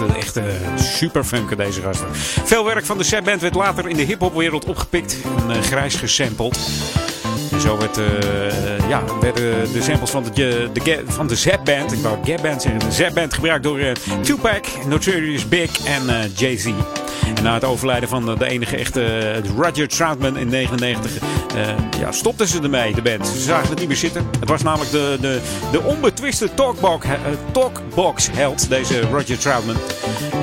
[0.00, 1.24] echt, echt een super
[1.56, 2.06] deze gasten.
[2.44, 5.94] Veel werk van de Zep Band werd later in de hip-hopwereld opgepikt en eh, grijs
[5.94, 6.58] gesampled.
[7.62, 12.18] Zo werd, eh, ja, werden de samples van de, de, van de Zap-band, ik wou
[12.24, 16.70] Gap-band zeggen, de Zap-band gebruikt door eh, Tupac, Notorious Big en eh, Jay-Z.
[17.42, 21.10] Na het overlijden van de, enige echte eh, Roger Troutman in 99
[21.56, 23.26] eh, ja, stopten ze ermee, de band.
[23.26, 24.26] Ze zagen het niet meer zitten.
[24.40, 25.40] Het was namelijk de, de,
[25.72, 27.12] de onbetwiste talkbox, eh,
[27.52, 29.76] talkbox held, deze Roger Troutman.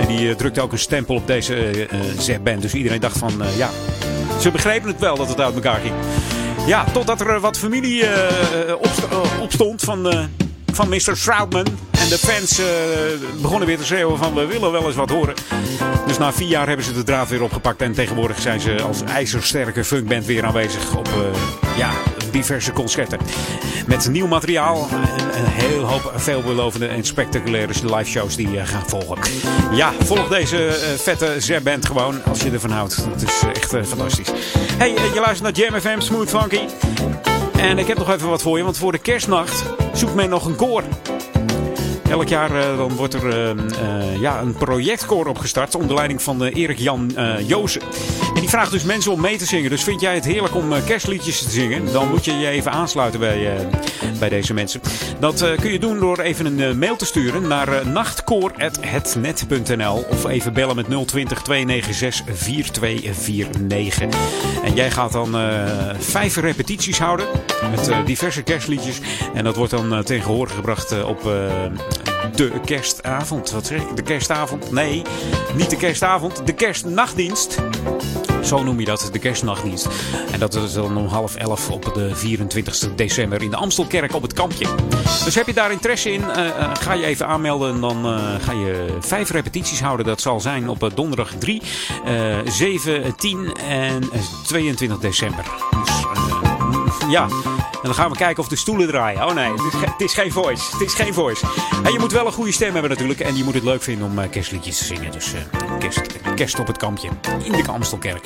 [0.02, 1.90] En die eh, drukte ook een stempel op deze eh, eh,
[2.20, 2.62] Zap-band.
[2.62, 3.70] Dus iedereen dacht van, eh, ja,
[4.40, 5.94] ze begrepen het wel dat het uit elkaar ging.
[6.70, 8.76] Ja, totdat er eh, wat familie eh, eh,
[9.42, 10.30] opstond van,
[10.74, 11.18] van Mr.
[11.18, 11.66] Stroudman.
[11.92, 12.62] En de fans
[13.42, 15.34] begonnen weer te schreeuwen van we willen wel eens wat horen.
[16.08, 17.82] Dus na vier jaar hebben ze de draad weer opgepakt.
[17.82, 21.10] En tegenwoordig zijn ze als ijzersterke funkband weer aanwezig op
[21.78, 21.92] ja,
[22.32, 23.20] diverse concerten.
[23.88, 28.84] Met nieuw materiaal en een heel hoop veelbelovende en spectaculaire live shows die eh, gaan
[28.88, 29.18] volgen.
[29.72, 32.96] Ja, volg deze eh, vette Z-band gewoon als je ervan houdt.
[32.96, 34.32] Het is eh, echt fantastisch.
[34.78, 36.62] Hey, je luistert naar Jam FM Smooth Funky.
[37.58, 40.46] En ik heb nog even wat voor je, want voor de kerstnacht zoekt men nog
[40.46, 40.84] een koor.
[42.10, 43.58] Elk jaar eh, dan wordt er eh, eh,
[44.22, 47.82] ja, een projectkoor opgestart onder leiding van Erik Jan eh Joosen.
[48.34, 49.70] En die vraagt dus mensen om mee te zingen.
[49.70, 51.94] Dus vind jij het heerlijk om kerstliedjes te zingen?
[51.94, 53.68] Dan moet je je even aansluiten bij,
[54.20, 54.82] bij deze mensen.
[55.20, 60.76] Dat kun je doen door even een mail te sturen naar nachtkoor.hetnet.nl of even bellen
[60.76, 64.20] met 020 296 4249.
[64.64, 65.36] En jij gaat dan
[66.00, 67.28] vijf repetities houden
[67.72, 69.00] met eh, diverse kerstliedjes.
[69.34, 71.24] En dat wordt dan uh, gebracht uh, op
[72.36, 73.52] de kerstavond.
[73.52, 73.96] Wat zeg ik?
[73.96, 74.72] De kerstavond?
[74.72, 75.02] Nee,
[75.56, 76.46] niet de kerstavond.
[76.46, 77.58] De kerstnachtdienst.
[78.44, 79.88] Zo noem je dat, de kerstnachtdienst.
[80.32, 84.22] En dat is dan om half elf op de 24 december in de Amstelkerk op
[84.22, 84.66] het kampje.
[85.24, 86.24] Dus heb je daar interesse in,
[86.80, 87.74] ga je even aanmelden.
[87.74, 88.04] En dan
[88.42, 90.06] ga je vijf repetities houden.
[90.06, 91.62] Dat zal zijn op donderdag 3,
[92.46, 94.10] 7, 10 en
[94.48, 95.44] 22 december.
[95.86, 95.99] Dus
[97.10, 97.28] ja,
[97.82, 99.26] en dan gaan we kijken of de stoelen draaien.
[99.26, 100.64] Oh nee, het is, het is geen voice.
[100.72, 101.46] Het is geen voice.
[101.84, 103.20] En je moet wel een goede stem hebben natuurlijk.
[103.20, 105.12] En je moet het leuk vinden om uh, kerstliedjes te zingen.
[105.12, 105.40] Dus uh,
[105.80, 106.02] kerst,
[106.36, 107.10] kerst op het kampje
[107.44, 108.26] in de Amstelkerk.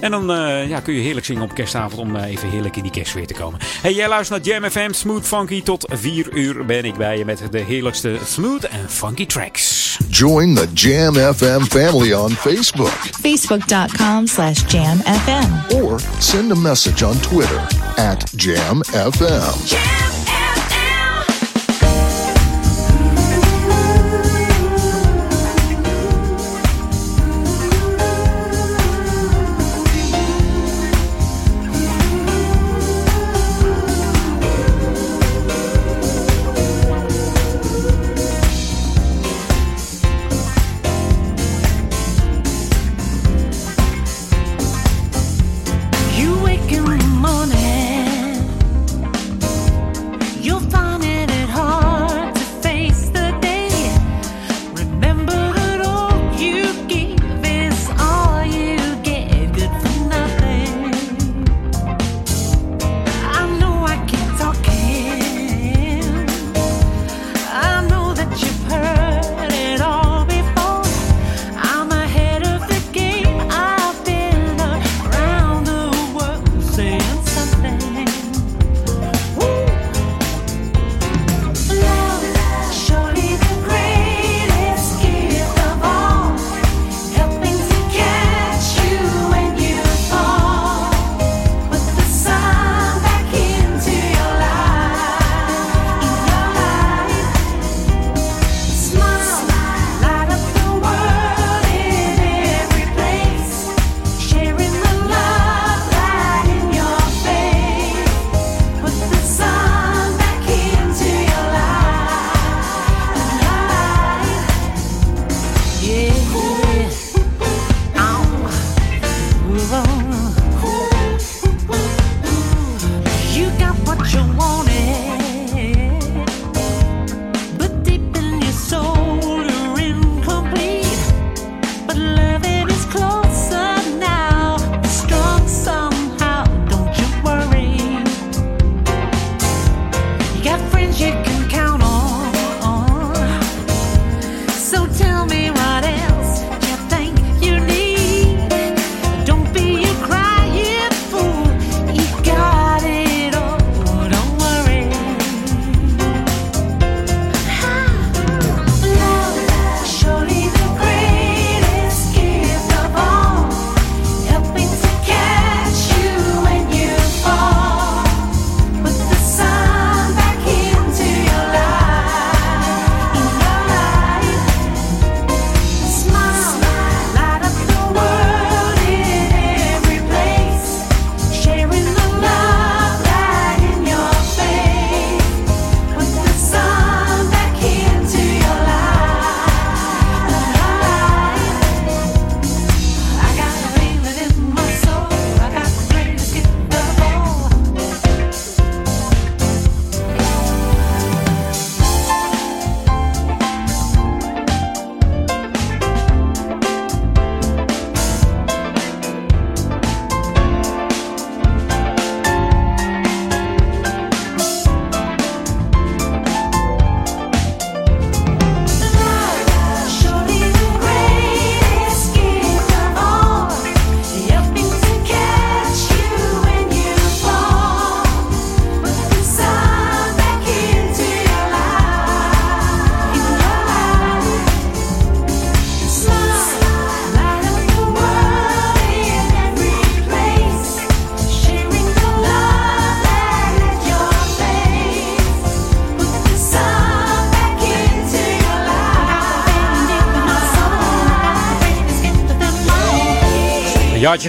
[0.00, 2.92] En dan uh, ja, kun je heerlijk zingen op kerstavond om even heerlijk in die
[2.92, 3.60] kerst weer te komen.
[3.82, 5.62] Hey, jij luistert naar Jam FM Smooth Funky.
[5.62, 9.98] Tot 4 uur ben ik bij je met de heerlijkste smooth en funky tracks.
[10.08, 12.98] Join the Jam FM family on Facebook.
[13.20, 15.74] Facebook.com slash jamfm.
[15.74, 19.66] Or send a message on Twitter at JamFM.
[19.68, 20.13] Jam You wake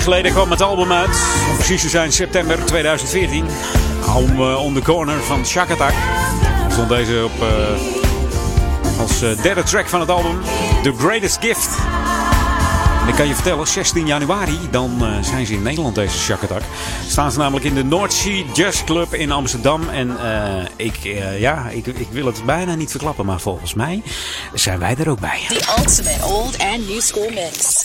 [0.05, 1.25] geleden kwam het album uit.
[1.49, 3.45] Om precies te zijn september 2014.
[4.15, 5.93] Om onder On The Corner van Shakatak.
[6.71, 10.41] Stond deze op eh, als eh, derde track van het album.
[10.83, 11.69] The Greatest Gift.
[13.01, 16.61] En ik kan je vertellen, 16 januari, dan eh, zijn ze in Nederland, deze Shakatak.
[17.07, 19.89] Staan ze namelijk in de Noordzee Jazz Club in Amsterdam.
[19.89, 20.17] En
[20.75, 20.95] ik,
[21.39, 24.01] ja, ik, ik, wil het bijna niet verklappen, maar volgens mij
[24.53, 25.39] zijn wij er ook bij.
[25.47, 27.84] The ultimate old and new school mix.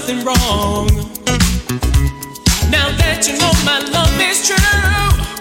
[0.00, 0.86] nothing wrong.
[2.70, 5.39] Now that you know my love is true.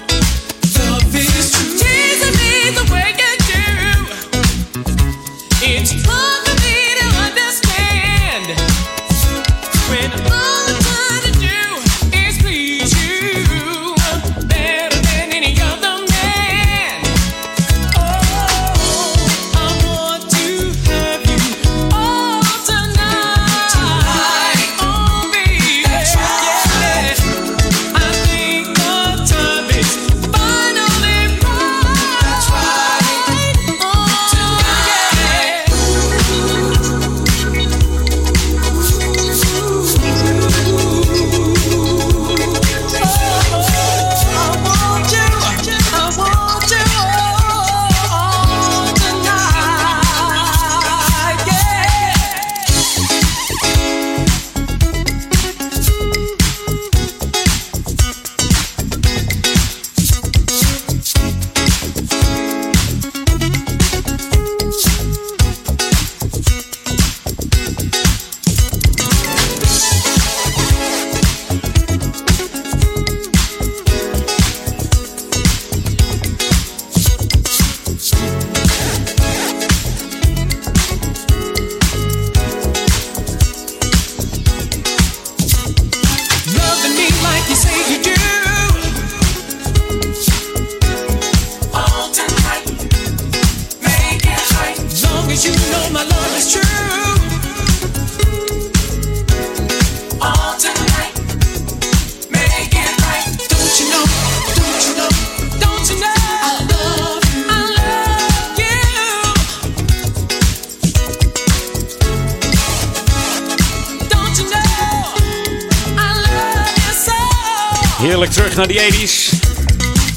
[118.60, 119.38] naar de 80s.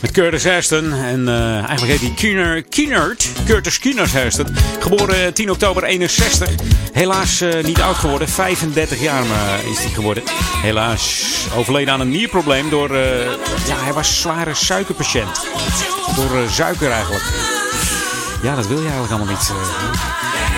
[0.01, 0.93] Met Curtis Heston.
[0.93, 3.28] En eh, eigenlijk heet hij Keener, Keenert.
[3.47, 4.10] Curtis Keenert
[4.78, 6.48] Geboren eh, 10 oktober 61.
[6.93, 8.28] Helaas eh, niet oud geworden.
[8.28, 10.23] 35 jaar maar is hij geworden.
[10.56, 12.70] Helaas overleden aan een nierprobleem.
[12.70, 12.97] Door,
[13.66, 15.47] ja, hij was zware suikerpatiënt.
[16.16, 17.24] Door suiker eigenlijk.
[18.43, 19.52] Ja, dat wil je eigenlijk allemaal niet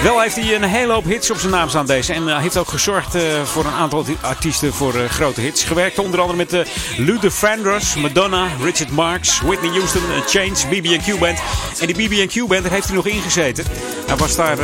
[0.05, 0.11] eh.
[0.11, 2.13] Wel heeft hij een hele hoop hits op zijn naam staan deze.
[2.13, 5.65] En hij heeft ook gezorgd eh, voor een aantal artiesten voor eh, grote hits.
[5.65, 6.61] Gewerkt onder andere met uh,
[6.97, 11.39] Luther Vandross, Madonna, Richard Marx, Whitney Houston, Change, BB&Q Band.
[11.81, 13.65] En die BB&Q Band, heeft hij nog ingezeten.
[14.07, 14.59] Hij was daar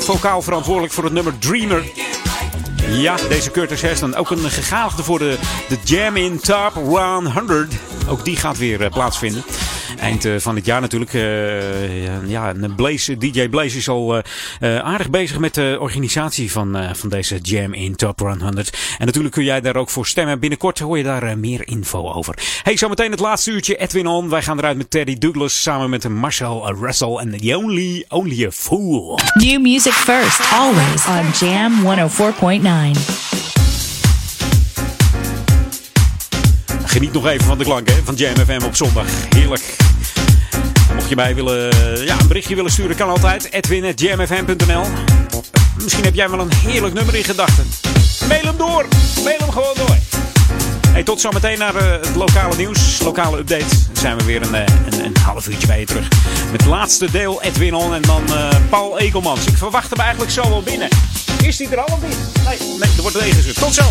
[0.00, 1.84] vocaal verantwoordelijk voor het nummer Dreamer.
[2.88, 4.14] Ja, deze Curtis Heston.
[4.14, 5.38] Ook een gegadigde voor de,
[5.68, 7.74] de Jam in Top 100.
[8.08, 9.44] Ook die gaat weer plaatsvinden.
[9.98, 11.12] Eind uh, van dit jaar natuurlijk.
[11.12, 14.22] Uh, ja, Blaze, DJ Blaze is al
[14.60, 18.78] aardig bezig met de organisatie van, van deze Jam in Top 100.
[18.98, 20.40] En natuurlijk kun jij daar ook voor stemmen.
[20.40, 22.34] Binnenkort hoor je daar meer info over.
[22.62, 23.76] Hey, zometeen het laatste uurtje.
[23.76, 24.28] Edwin On.
[24.28, 28.50] Wij gaan eruit met Teddy Douglas samen met Marcel Russell en The Only, Only a
[28.50, 29.18] Fool.
[29.34, 33.41] New music first, always on Jam 104.9.
[36.92, 39.06] Geniet nog even van de klank hè, van Jam FM op zondag.
[39.28, 39.76] Heerlijk.
[40.94, 43.52] Mocht je mij willen, ja, een berichtje willen sturen, kan altijd.
[43.52, 44.84] Edwin.jamfm.nl
[45.82, 47.66] Misschien heb jij wel een heerlijk nummer in gedachten.
[48.28, 48.86] Mail hem door.
[49.24, 49.96] Mail hem gewoon door.
[50.88, 53.64] Hey, tot zometeen naar uh, het lokale nieuws, lokale update.
[53.86, 54.60] Dan zijn we weer een, uh,
[54.90, 56.08] een, een, half uurtje bij je terug.
[56.50, 59.46] Met het laatste deel Edwin On en dan uh, Paul Ekelmans.
[59.46, 60.88] Ik verwacht hem eigenlijk zo wel binnen.
[61.42, 62.16] Is hij er al of niet?
[62.44, 63.54] Nee, nee er wordt regenzet.
[63.54, 63.84] Tot zo.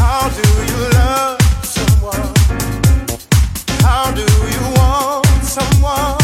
[0.00, 1.43] How do you love
[4.12, 6.23] do you want someone?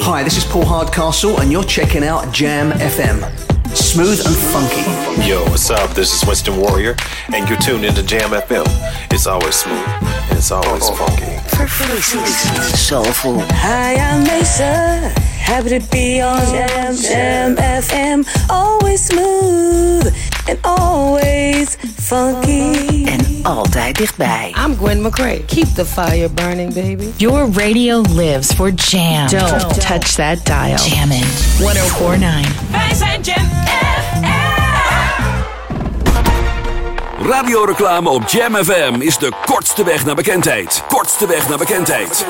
[0.00, 0.10] Funky.
[0.10, 3.22] Hi, this is Paul Hardcastle, and you're checking out Jam FM.
[3.74, 5.28] smooth and funky.
[5.28, 5.90] Yo, what's up?
[5.94, 6.94] This is Winston Warrior,
[7.32, 8.64] and you're tuned into Jam FM.
[9.12, 11.38] It's always smooth, and it's always funky.
[12.76, 13.40] Soulful.
[13.50, 15.12] Hi, I'm Mesa.
[15.38, 18.26] Happy to be on Jam Jam FM.
[18.50, 20.14] Always smooth
[20.48, 23.04] and always funky.
[23.04, 24.54] En altijd dichtbij.
[24.66, 25.44] I'm Gwen McCrae.
[25.46, 27.12] Keep the fire burning, baby.
[27.16, 29.28] Your radio lives for jam.
[29.28, 30.76] Don't, touch that dial.
[30.76, 31.26] Jammin'
[31.58, 32.70] 1049.
[32.70, 33.62] Wij zijn Jam
[37.30, 40.82] Radioreclame op Jam FM is de kortste weg naar bekendheid.
[40.88, 42.26] Kortste weg naar bekendheid.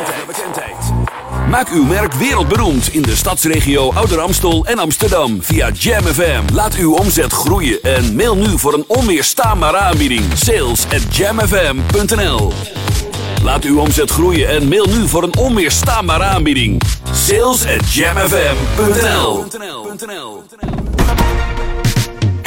[1.55, 6.43] Maak uw merk wereldberoemd in de stadsregio Ouder Amstel en Amsterdam via Jam FM.
[6.52, 10.24] Laat uw omzet groeien en mail nu voor een onweerstaanbare aanbieding.
[10.35, 12.52] Sales at jamfm.nl
[13.43, 16.82] Laat uw omzet groeien en mail nu voor een onweerstaanbare aanbieding.
[17.12, 19.44] Sales at jamfm.nl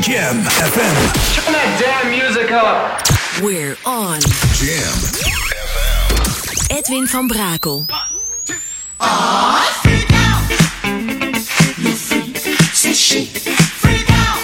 [0.00, 0.96] Jam FM.
[1.34, 3.02] Turn that damn music up.
[3.42, 4.20] We're on.
[4.56, 4.96] Jam.
[6.70, 7.86] Edwin van Brakel.
[12.72, 13.26] Say she.
[13.26, 14.40] Freak out.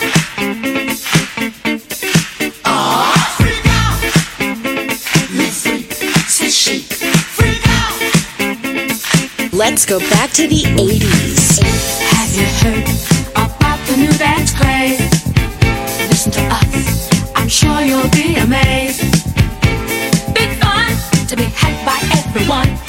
[2.67, 4.03] Oh, freak out.
[5.33, 5.93] You freak.
[6.29, 6.81] Say she.
[7.37, 7.97] Freak out.
[9.55, 11.61] Let's go back to the 80s.
[12.13, 12.89] Have you heard
[13.33, 14.53] about the new dance
[16.27, 19.01] Listen to us, I'm sure you'll be amazed.
[20.35, 20.91] Big fun
[21.29, 22.86] to be had by everyone.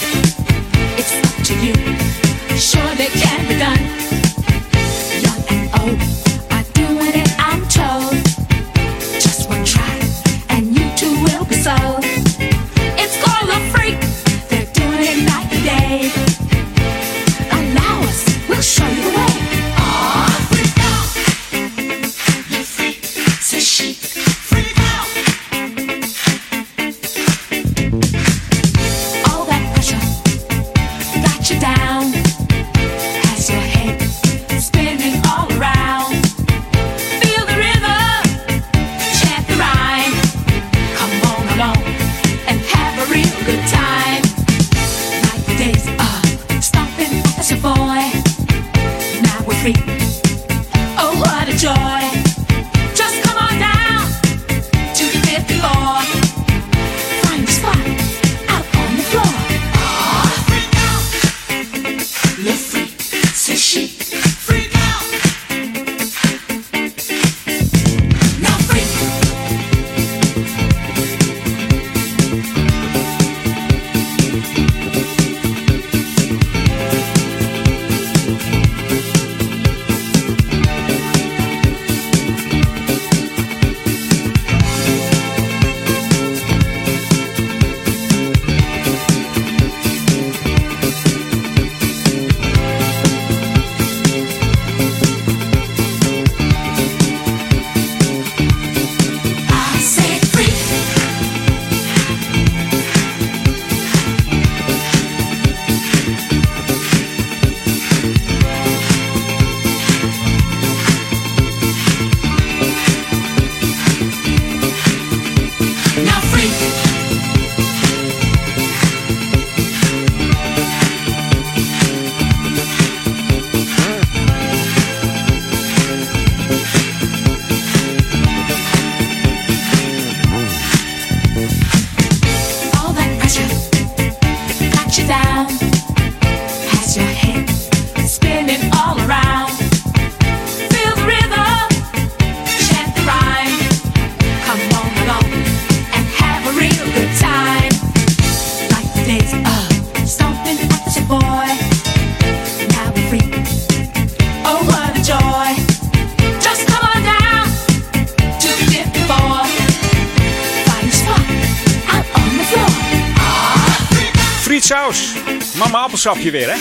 [165.97, 166.57] Appelsapje weer, hè?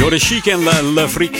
[0.00, 1.36] Joris Chic en Le, Le Freak.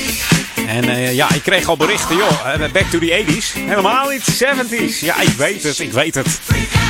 [0.66, 3.52] En eh, ja, ik kreeg al berichten, joh, eh, back to the 80s.
[3.54, 5.00] Helemaal niet 70s.
[5.00, 6.40] Ja, ik weet het, ik weet het.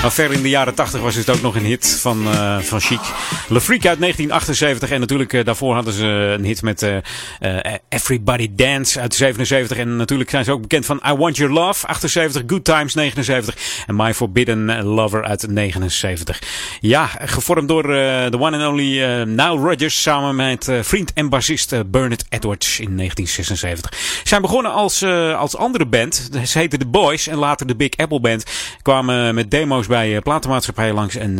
[0.02, 2.80] Maar ver in de jaren 80 was het ook nog een hit van, eh, van
[2.80, 3.00] Chic.
[3.48, 4.90] Le Freak uit 1978.
[4.90, 6.06] En natuurlijk eh, daarvoor hadden ze
[6.38, 6.96] een hit met eh,
[7.38, 9.76] eh, Everybody Dance uit 77.
[9.76, 12.42] En natuurlijk zijn ze ook bekend van I Want Your Love 78.
[12.46, 13.84] Good Times 79.
[13.86, 16.42] En My Forbidden Lover uit 79.
[16.80, 22.24] Ja, gevormd door de one and only Nile Rodgers samen met vriend en bassist Bernard
[22.28, 23.94] Edwards in 1976.
[23.98, 25.02] Ze zijn begonnen als,
[25.36, 26.30] als andere band.
[26.44, 28.44] Ze heette The Boys en later de Big Apple Band.
[28.82, 31.16] Kwamen met demo's bij platenmaatschappijen langs.
[31.16, 31.38] En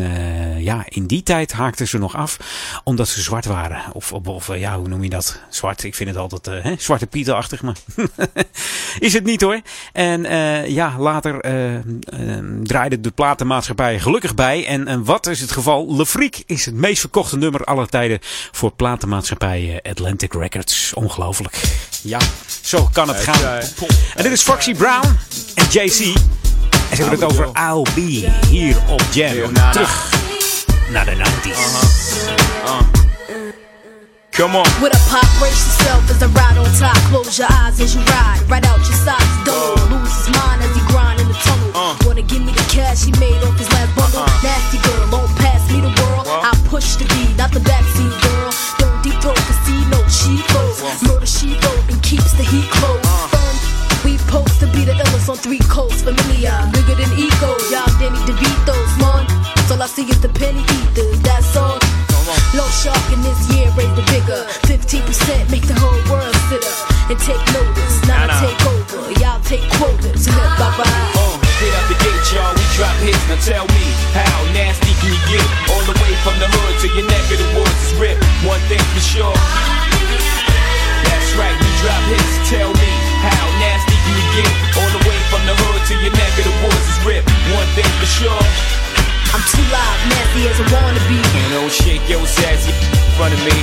[0.58, 2.36] ja, in die tijd haakten ze nog af
[2.84, 3.82] omdat ze zwart waren.
[3.92, 5.40] Of, of, of, eh, ja, hoe noem je dat?
[5.48, 5.84] Zwart.
[5.84, 6.74] Ik vind het altijd eh, hè?
[6.78, 7.76] zwarte Pieter-achtig, maar
[8.98, 9.60] is het niet hoor.
[9.92, 14.66] En eh, ja, later eh eh, draaide de platenmaatschappij gelukkig bij.
[14.66, 15.96] En, en wat is het geval?
[15.96, 18.18] Le Freak is het meest verkochte nummer aller tijden
[18.52, 20.94] voor platenmaatschappij Atlantic Records.
[20.94, 21.62] Ongelooflijk.
[22.02, 22.18] Ja,
[22.60, 23.60] zo kan het gaan.
[24.14, 25.18] En dit is Foxy Brown
[25.54, 26.14] en JC.
[26.90, 29.54] En ze hebben het over I'll Be hier op Jam.
[29.72, 30.25] Terug
[30.90, 31.96] naar de 90s.
[34.30, 34.66] Come on.
[34.82, 36.96] With a pop, brace yourself as I ride on top.
[37.08, 38.40] Close your eyes as you ride.
[38.48, 39.24] Right out your socks.
[39.44, 39.96] Don't uh-huh.
[39.96, 41.70] lose his mind as he grind in the tunnel.
[41.72, 42.04] Uh-huh.
[42.06, 44.20] Wanna give me the cash he made off his last bundle.
[44.20, 44.46] Uh-huh.
[44.46, 46.28] Nasty girl, won't pass me the world.
[46.28, 48.52] I push the beat, not the backseat girl.
[48.76, 50.84] Don't deep throat, cause see no cheap clothes.
[51.08, 53.00] Murder she wrote and keeps the heat close.
[53.32, 53.56] Firm,
[54.04, 56.04] we post to be the illest on three coasts.
[56.04, 57.56] Familiar, bigger than ego.
[57.72, 59.45] Y'all Danny DeVito's, man.
[59.66, 61.78] All I see is the penny eaters, that's all.
[62.54, 64.46] Low shark in this year, raise the bigger.
[64.70, 65.02] 15%
[65.50, 67.94] make the whole world sit up and take notice.
[68.06, 70.30] Now I take over, y'all take quotas.
[70.30, 70.86] Bye bye.
[70.86, 72.54] Uh, hit up the gate, y'all.
[72.54, 73.18] We drop hits.
[73.26, 73.84] Now tell me,
[74.14, 75.46] how nasty can you get?
[75.74, 78.22] All the way from the hood to your neck of the woods is ripped.
[78.46, 79.34] One thing for sure.
[81.10, 82.34] That's right, we drop hits.
[82.46, 84.50] Tell me, how nasty can you get?
[84.78, 87.28] All the way from the hood to your neck of the woods is ripped.
[87.50, 88.45] One thing for sure.
[89.72, 91.18] Loud, nasty as I wanna be.
[91.18, 93.56] And don't shake your sassy in front of me.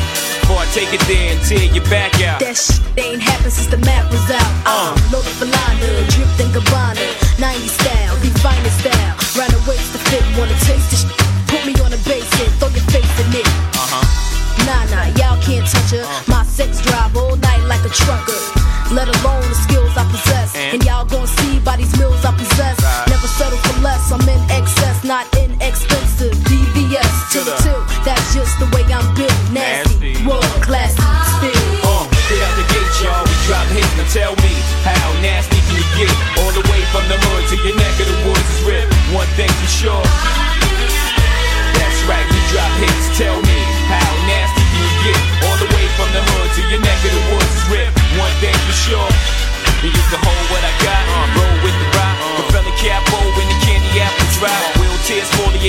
[0.43, 2.39] Before I take it there and tear your back out.
[2.43, 4.51] That shit ain't happened since the map was out.
[4.67, 7.07] Uh, loaded for Lana, dripped in Gabbana.
[7.39, 9.15] 90 style, the finest style.
[9.39, 11.15] Round the waist to fit, wanna taste this shit.
[11.47, 12.27] Put me on a bass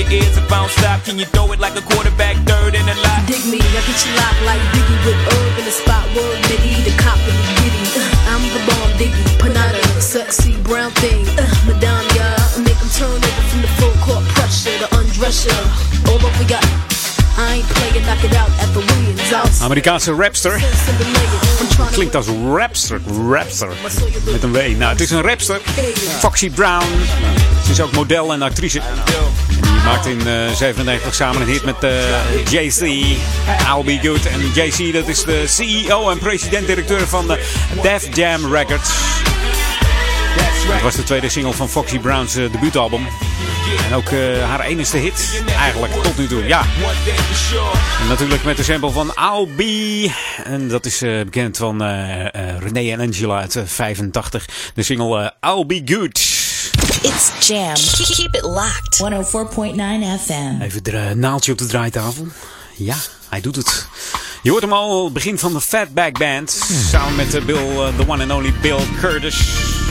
[0.05, 1.03] your ears if I don't stop.
[1.03, 3.25] Can you throw it like a quarterback, third in a lot?
[3.27, 6.05] Dig me, I get you locked like Biggie with herb in the spot.
[6.15, 7.83] Word nigga, the cop in the giddy.
[7.97, 11.25] Uh, I'm the bomb, Diggy, Panada, sexy brown thing.
[11.37, 15.57] Uh, Madame, yeah, make 'em turn over from the full court pressure to undress ya.
[16.09, 16.59] All over ya.
[17.37, 19.33] I ain't playing, knock it out at the Williams.
[19.33, 20.61] I'll Amerikaanse rapster.
[21.91, 23.01] Klinkt als rapster.
[23.29, 23.69] Rapster.
[24.31, 24.57] Met een W.
[24.77, 25.59] Nou, het is een rapster.
[26.19, 26.85] Foxy Brown.
[27.65, 28.81] Ze is ook model en actrice.
[29.85, 31.91] En die maakte in eh 97 samen een hit met eh,
[32.51, 32.81] JC.
[32.81, 34.25] I'll Be Good.
[34.25, 37.45] En JC, dat is de CEO en president-directeur van de
[37.81, 38.89] Def Jam Records.
[40.67, 43.07] Dat was de tweede single van Foxy Brown's eh, debuutalbum.
[43.89, 46.47] En ook eh, haar enigste hit, eigenlijk, tot nu toe.
[46.47, 46.61] Ja.
[48.01, 50.11] En natuurlijk met de sample van I'll Be.
[50.43, 54.45] En dat is eh, bekend van eh, eh, René en Angela uit eh, 85.
[54.73, 56.43] De single eh, I'll Be Good.
[57.01, 57.73] It's Jam.
[57.75, 58.97] Keep it locked.
[59.03, 59.77] 104.9
[60.25, 60.61] FM.
[60.61, 62.27] Even het eh, naaldje op de draaitafel.
[62.75, 62.95] Ja,
[63.29, 63.87] hij doet het.
[64.41, 66.57] Je hoort hem al, begin van de Fatback Band.
[66.89, 69.37] Samen met eh, Bill, eh, the one and only Bill Curtis.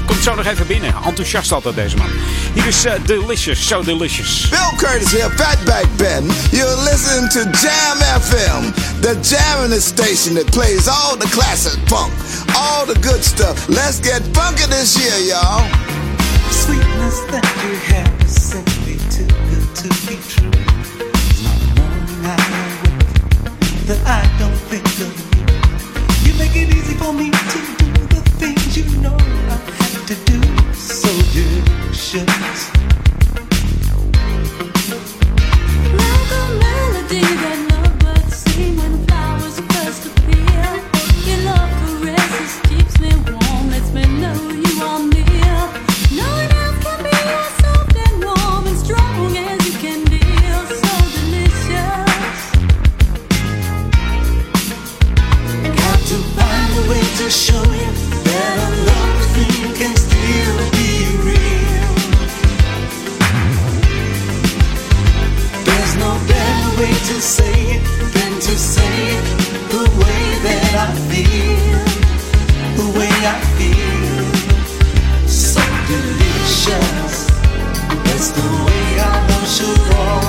[0.06, 0.94] Komt zo nog even binnen.
[1.06, 2.06] Enthousiast altijd deze man.
[2.54, 4.48] Hier is eh, Delicious, So Delicious.
[4.48, 6.24] Bill Curtis here, Fatback Ben.
[6.50, 12.12] You're listening to Jam FM, the jamming station that plays all the classic funk,
[12.54, 13.68] all the good stuff.
[13.68, 16.03] Let's get funky this year, y'all.
[16.64, 20.50] Sweetness that you have is simply too good to be true.
[21.44, 22.36] Morning I
[22.80, 23.04] wake
[23.84, 25.08] that I don't think you.
[26.24, 30.14] You make it easy for me to do the things you know I have to
[30.24, 30.72] do.
[30.72, 31.14] So
[67.04, 67.82] to say it
[68.14, 69.24] than to say it
[69.68, 71.84] the way that I feel,
[72.80, 75.28] the way I feel.
[75.28, 77.26] So delicious.
[78.04, 80.23] That's the way I want you all.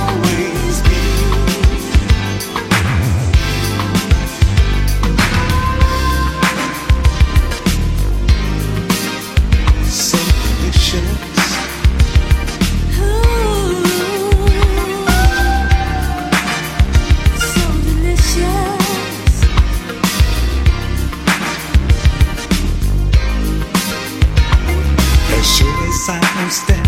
[26.45, 26.84] usted.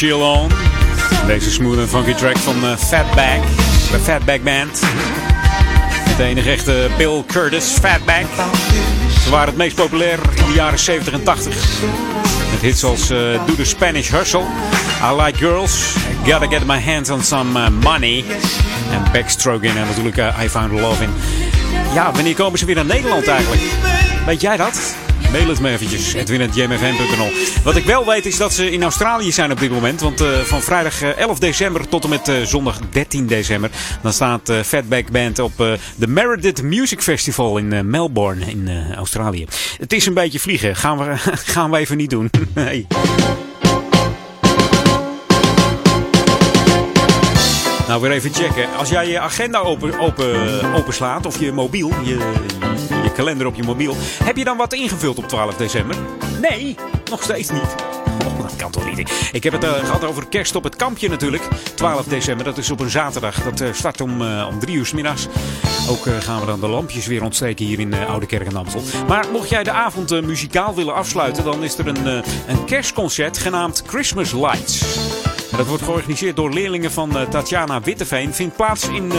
[0.00, 0.50] Chill on.
[1.26, 3.42] Deze smooth en funky track van eh, Fatback.
[3.90, 4.80] De Fatback Band.
[6.16, 8.26] De enige echte Bill Curtis, Fatback.
[9.24, 11.54] Ze waren het meest populair in de jaren 70 en 80.
[12.50, 14.44] Met hits als eh, Do the Spanish Hustle,
[15.02, 15.94] I Like Girls,
[16.26, 18.24] Gotta Get My Hands on Some eh, Money.
[18.92, 21.10] En Backstroking en natuurlijk I Found Love in.
[21.94, 23.62] Ja, wanneer komen ze weer naar Nederland eigenlijk?
[24.26, 24.94] Weet jij dat?
[25.32, 27.30] Mail het me eventjes, edwin.jmfm.nl.
[27.64, 30.00] Wat ik wel weet is dat ze in Australië zijn op dit moment.
[30.00, 33.70] Want eh, van vrijdag eh, 11 december tot en met eh, zondag 13 december...
[34.02, 38.68] dan staat eh, Fatback Band op eh, de Meredith Music Festival in eh, Melbourne in
[38.68, 39.46] eh, Australië.
[39.78, 40.76] Het is een beetje vliegen.
[40.76, 41.16] Gaan we,
[41.54, 42.30] gaan we even niet doen.
[42.54, 42.86] nee.
[47.88, 48.76] Nou, weer even checken.
[48.76, 52.18] Als jij je agenda open, open, openslaat, of je mobiel, je
[53.20, 55.96] kalender op je mobiel, heb je dan wat ingevuld op 12 december?
[56.40, 56.76] Nee,
[57.10, 57.74] nog steeds niet.
[58.26, 59.30] Oh, dat kan toch niet.
[59.32, 61.42] Ik heb het eh, gehad over kerst op het kampje natuurlijk.
[61.74, 63.42] 12 december, dat is op een zaterdag.
[63.42, 65.28] Dat eh, start om, eh, om drie uur s middags.
[65.88, 68.82] Ook gaan we dan de lampjes weer ontsteken hier in Oude Kerk en Amstel.
[69.08, 72.06] Maar mocht jij de avond muzikaal willen afsluiten, dan is er een,
[72.46, 74.82] een kerstconcert genaamd Christmas Lights.
[75.56, 78.34] Dat wordt georganiseerd door leerlingen van eh, Tatjana Witteveen.
[78.34, 79.18] Vindt plaats in, eh,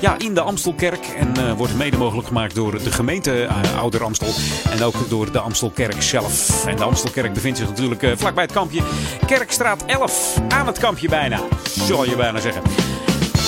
[0.00, 1.06] ja, in de Amstelkerk.
[1.06, 3.48] En eh, wordt mede mogelijk gemaakt door de gemeente
[3.78, 4.32] Ouder Amstel.
[4.70, 6.66] En ook door de Amstelkerk zelf.
[6.66, 8.80] En de Amstelkerk bevindt zich natuurlijk vlakbij het kampje
[9.26, 10.40] Kerkstraat 11.
[10.48, 11.40] Aan het kampje bijna,
[11.86, 12.62] zal je bijna zeggen.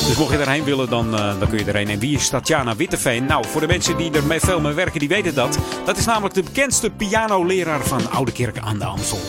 [0.07, 1.89] Dus mocht je daarheen willen, dan, dan kun je erheen.
[1.89, 3.25] En wie is Tatjana Witteveen?
[3.25, 5.59] Nou, voor de mensen die er veel mee werken, die weten dat.
[5.85, 9.21] Dat is namelijk de bekendste pianoleraar van Oude Kerk aan de Amstel.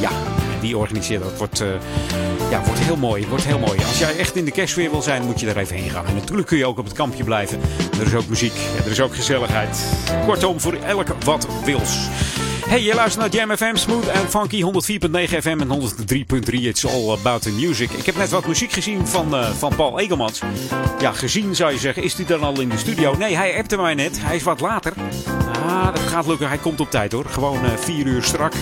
[0.00, 0.10] Ja,
[0.62, 1.38] die organiseert dat.
[1.38, 1.68] Wordt, eh,
[2.50, 3.26] ja, wordt heel mooi.
[3.26, 3.78] Wordt heel mooi.
[3.78, 6.06] Als jij echt in de kerstsfeer wil zijn, moet je er even heen gaan.
[6.06, 7.60] En natuurlijk kun je ook op het kampje blijven.
[8.00, 8.54] Er is ook muziek.
[8.78, 9.84] En er is ook gezelligheid.
[10.26, 12.08] Kortom, voor elk wat wils.
[12.66, 16.66] Hey, je luistert naar Jam FM, Smooth en Funky, 104.9 FM en 103.3.
[16.66, 17.90] It's all about the music.
[17.90, 20.42] Ik heb net wat muziek gezien van, eh, van Paul Egelmans.
[20.98, 22.02] Ja, gezien zou je zeggen.
[22.02, 23.16] Is hij dan al in de studio?
[23.16, 24.18] Nee, hij appte mij net.
[24.22, 24.92] Hij is wat later.
[25.66, 26.48] Ah, dat gaat lukken.
[26.48, 27.24] Hij komt op tijd hoor.
[27.24, 28.52] Gewoon eh, vier uur strak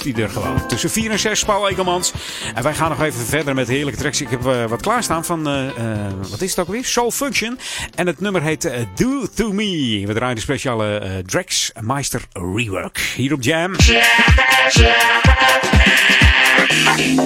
[0.00, 0.66] die er gewoon.
[0.66, 2.12] Tussen 4 en 6, Paul Egelmans.
[2.54, 4.20] En wij gaan nog even verder met heerlijke tracks.
[4.20, 6.84] Ik heb eh, wat klaarstaan van, eh, eh, wat is het ook weer?
[6.84, 7.58] Soul Function.
[7.94, 10.02] En het nummer heet eh, Do To Me.
[10.06, 12.98] We draaien de speciale eh Drex Meister Rework.
[13.16, 13.74] Hier op Jam.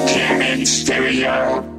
[0.06, 1.77] Jam in stereo.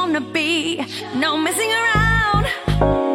[0.00, 0.82] Wanna be.
[1.14, 3.09] No messing around.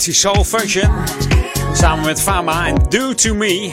[0.00, 0.90] Soul Function.
[1.72, 3.70] Samen met Fama en Do To Me.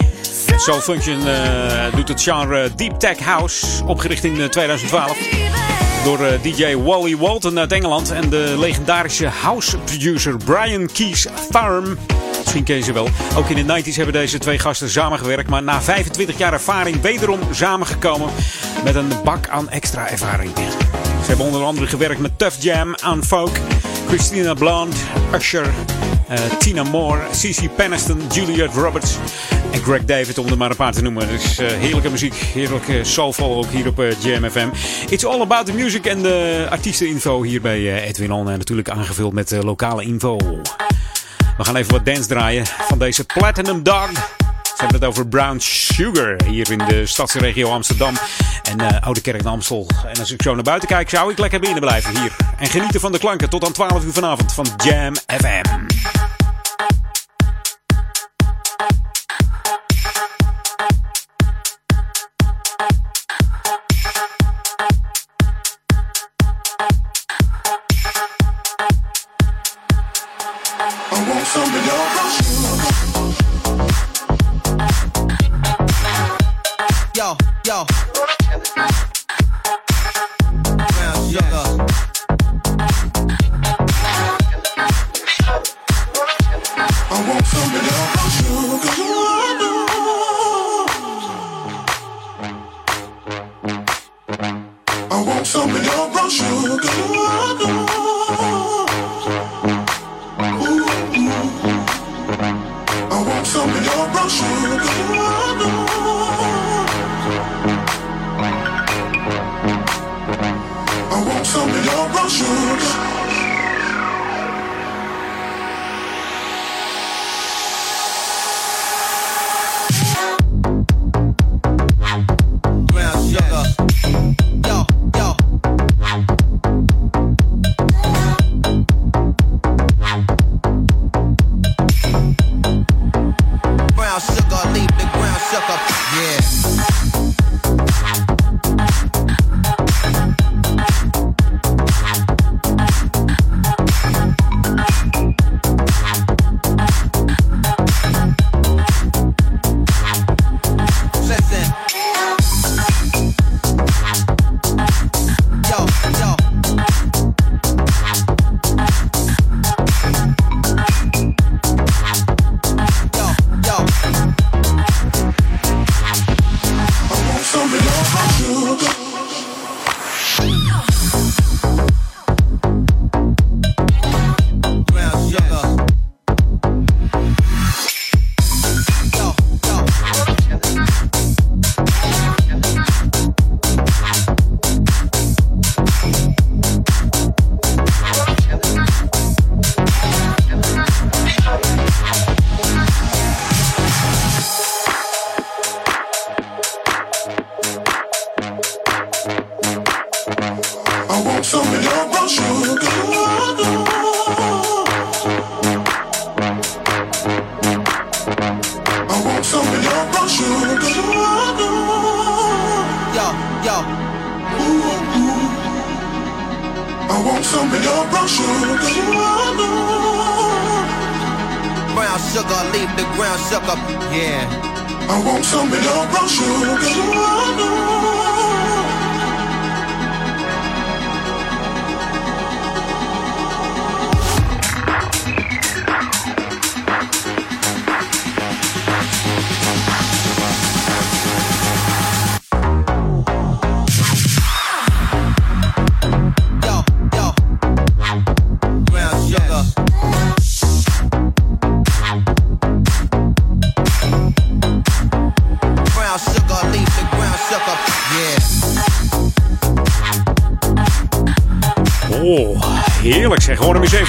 [0.57, 3.85] Soul Function eh, doet het genre Deep Tech House.
[3.85, 5.17] Opgericht in eh, 2012.
[6.03, 8.11] Door eh, DJ Wally Walton uit Engeland.
[8.11, 11.97] En de legendarische house producer Brian Keys Farm.
[12.39, 13.07] Misschien ken je ze wel.
[13.35, 15.49] Ook in de 90s hebben deze twee gasten samengewerkt.
[15.49, 18.29] Maar na 25 jaar ervaring wederom samengekomen.
[18.83, 20.51] Met een bak aan extra ervaring.
[21.21, 23.57] Ze hebben onder andere gewerkt met Tough Jam aan folk.
[24.07, 24.95] Christina Blonde,
[25.33, 25.73] Usher,
[26.27, 29.17] eh, Tina Moore, Cici Peniston, Juliette Roberts
[29.71, 31.27] en Greg David, om er maar een paar te noemen.
[31.27, 34.67] Dus eh, heerlijke muziek, heerlijke soulful ook hier op eh, Jam FM.
[35.09, 38.49] It's all about the music en de artiesteninfo hier bij eh, Edwin On.
[38.49, 40.37] En natuurlijk aangevuld met eh, lokale info.
[41.57, 44.09] We gaan even wat dance draaien van deze Platinum Dog.
[44.63, 48.13] Ze hebben het over Brown Sugar hier in de stadsregio Amsterdam
[48.63, 49.87] en eh, Oude Kerk in Amstel.
[50.05, 52.35] En als ik zo naar buiten kijk, zou ik lekker binnen blijven hier.
[52.57, 56.14] En genieten van de klanken tot aan 12 uur vanavond van Jam FM.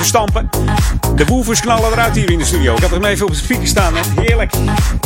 [0.07, 0.51] Stampen.
[1.15, 2.75] De woevers knallen eruit hier in de studio.
[2.75, 3.93] Ik had hem even op het speaker staan.
[4.21, 4.53] Heerlijk.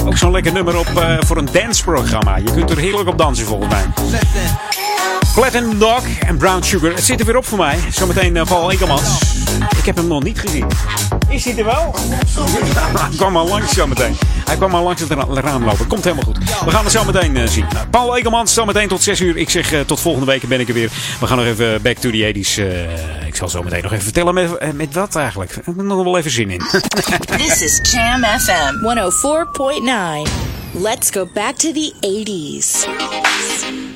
[0.04, 2.36] Ook zo'n lekker nummer op, eh, voor een danceprogramma.
[2.36, 3.84] Je kunt er heerlijk op dansen volgens mij.
[5.34, 6.90] Platinum Dog en Brown Sugar.
[6.94, 7.78] Het zit er weer op voor mij.
[7.90, 9.22] Zometeen uh, Paul Ekelmans.
[9.78, 10.66] Ik heb hem nog niet gezien.
[11.28, 11.94] Is hij er wel?
[12.98, 14.16] Hij kwam al langs zometeen.
[14.44, 15.86] Hij kwam al langs het ra- raam lopen.
[15.86, 16.38] Komt helemaal goed.
[16.64, 17.64] We gaan het zo meteen eh, zien.
[17.90, 19.36] Paul Ekelmans, zometeen tot 6 uur.
[19.36, 20.90] Ik zeg eh, tot volgende week ben ik er weer.
[21.20, 22.62] We gaan nog even back to the 80s.
[23.40, 25.50] Ik zal zo meteen nog even vertellen met, eh, met wat eigenlijk.
[25.50, 26.62] Ik heb er nog wel even zin in.
[27.36, 28.74] This is Jam FM
[30.24, 30.30] 104.9.
[30.72, 32.88] Let's go back to the 80s.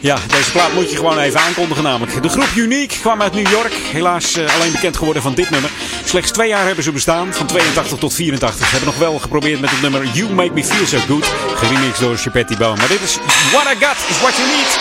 [0.00, 2.22] Ja, deze plaat moet je gewoon even aankondigen namelijk.
[2.22, 3.72] De groep Unique kwam uit New York.
[3.72, 5.70] Helaas eh, alleen bekend geworden van dit nummer.
[6.04, 8.64] Slechts twee jaar hebben ze bestaan, van 82 tot 84.
[8.66, 11.26] Ze hebben nog wel geprobeerd met het nummer You Make Me Feel So Good.
[11.54, 12.76] Geremixed door Chapetti Bone.
[12.76, 13.18] Maar dit is
[13.52, 14.78] What I Got Is What You Need.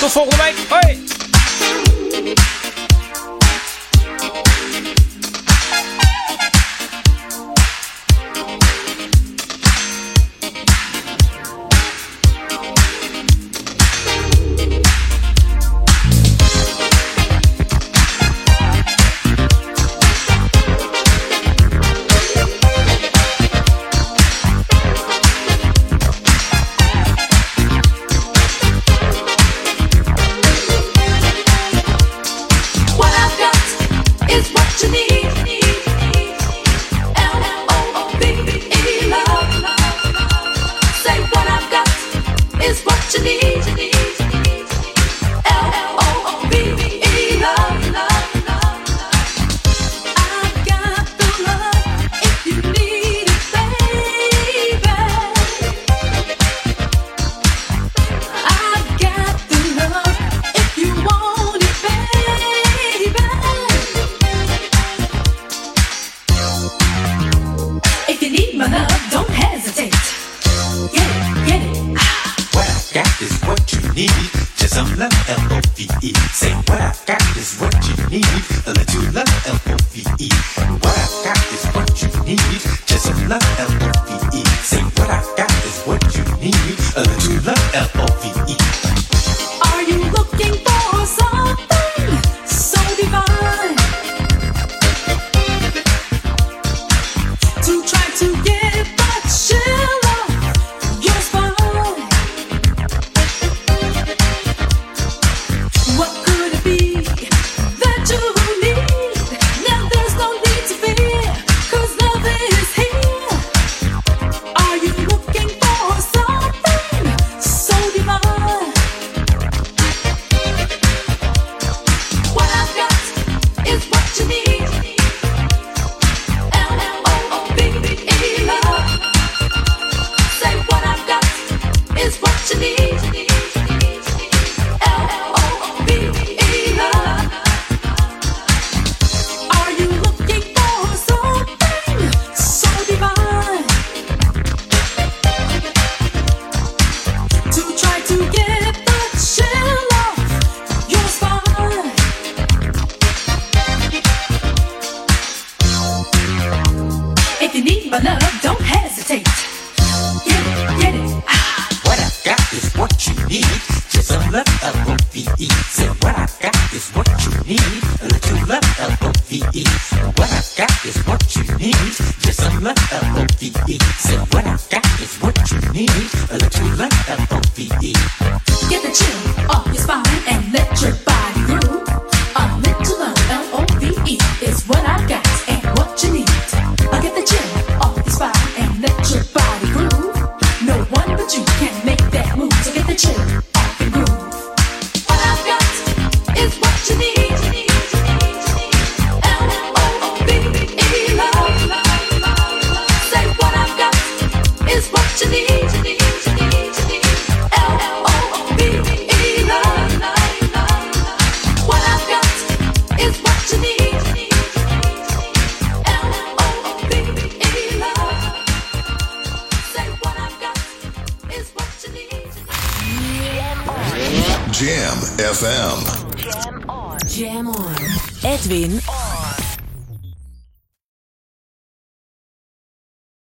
[0.00, 0.56] Tot volgende week.
[0.68, 1.03] Hoi!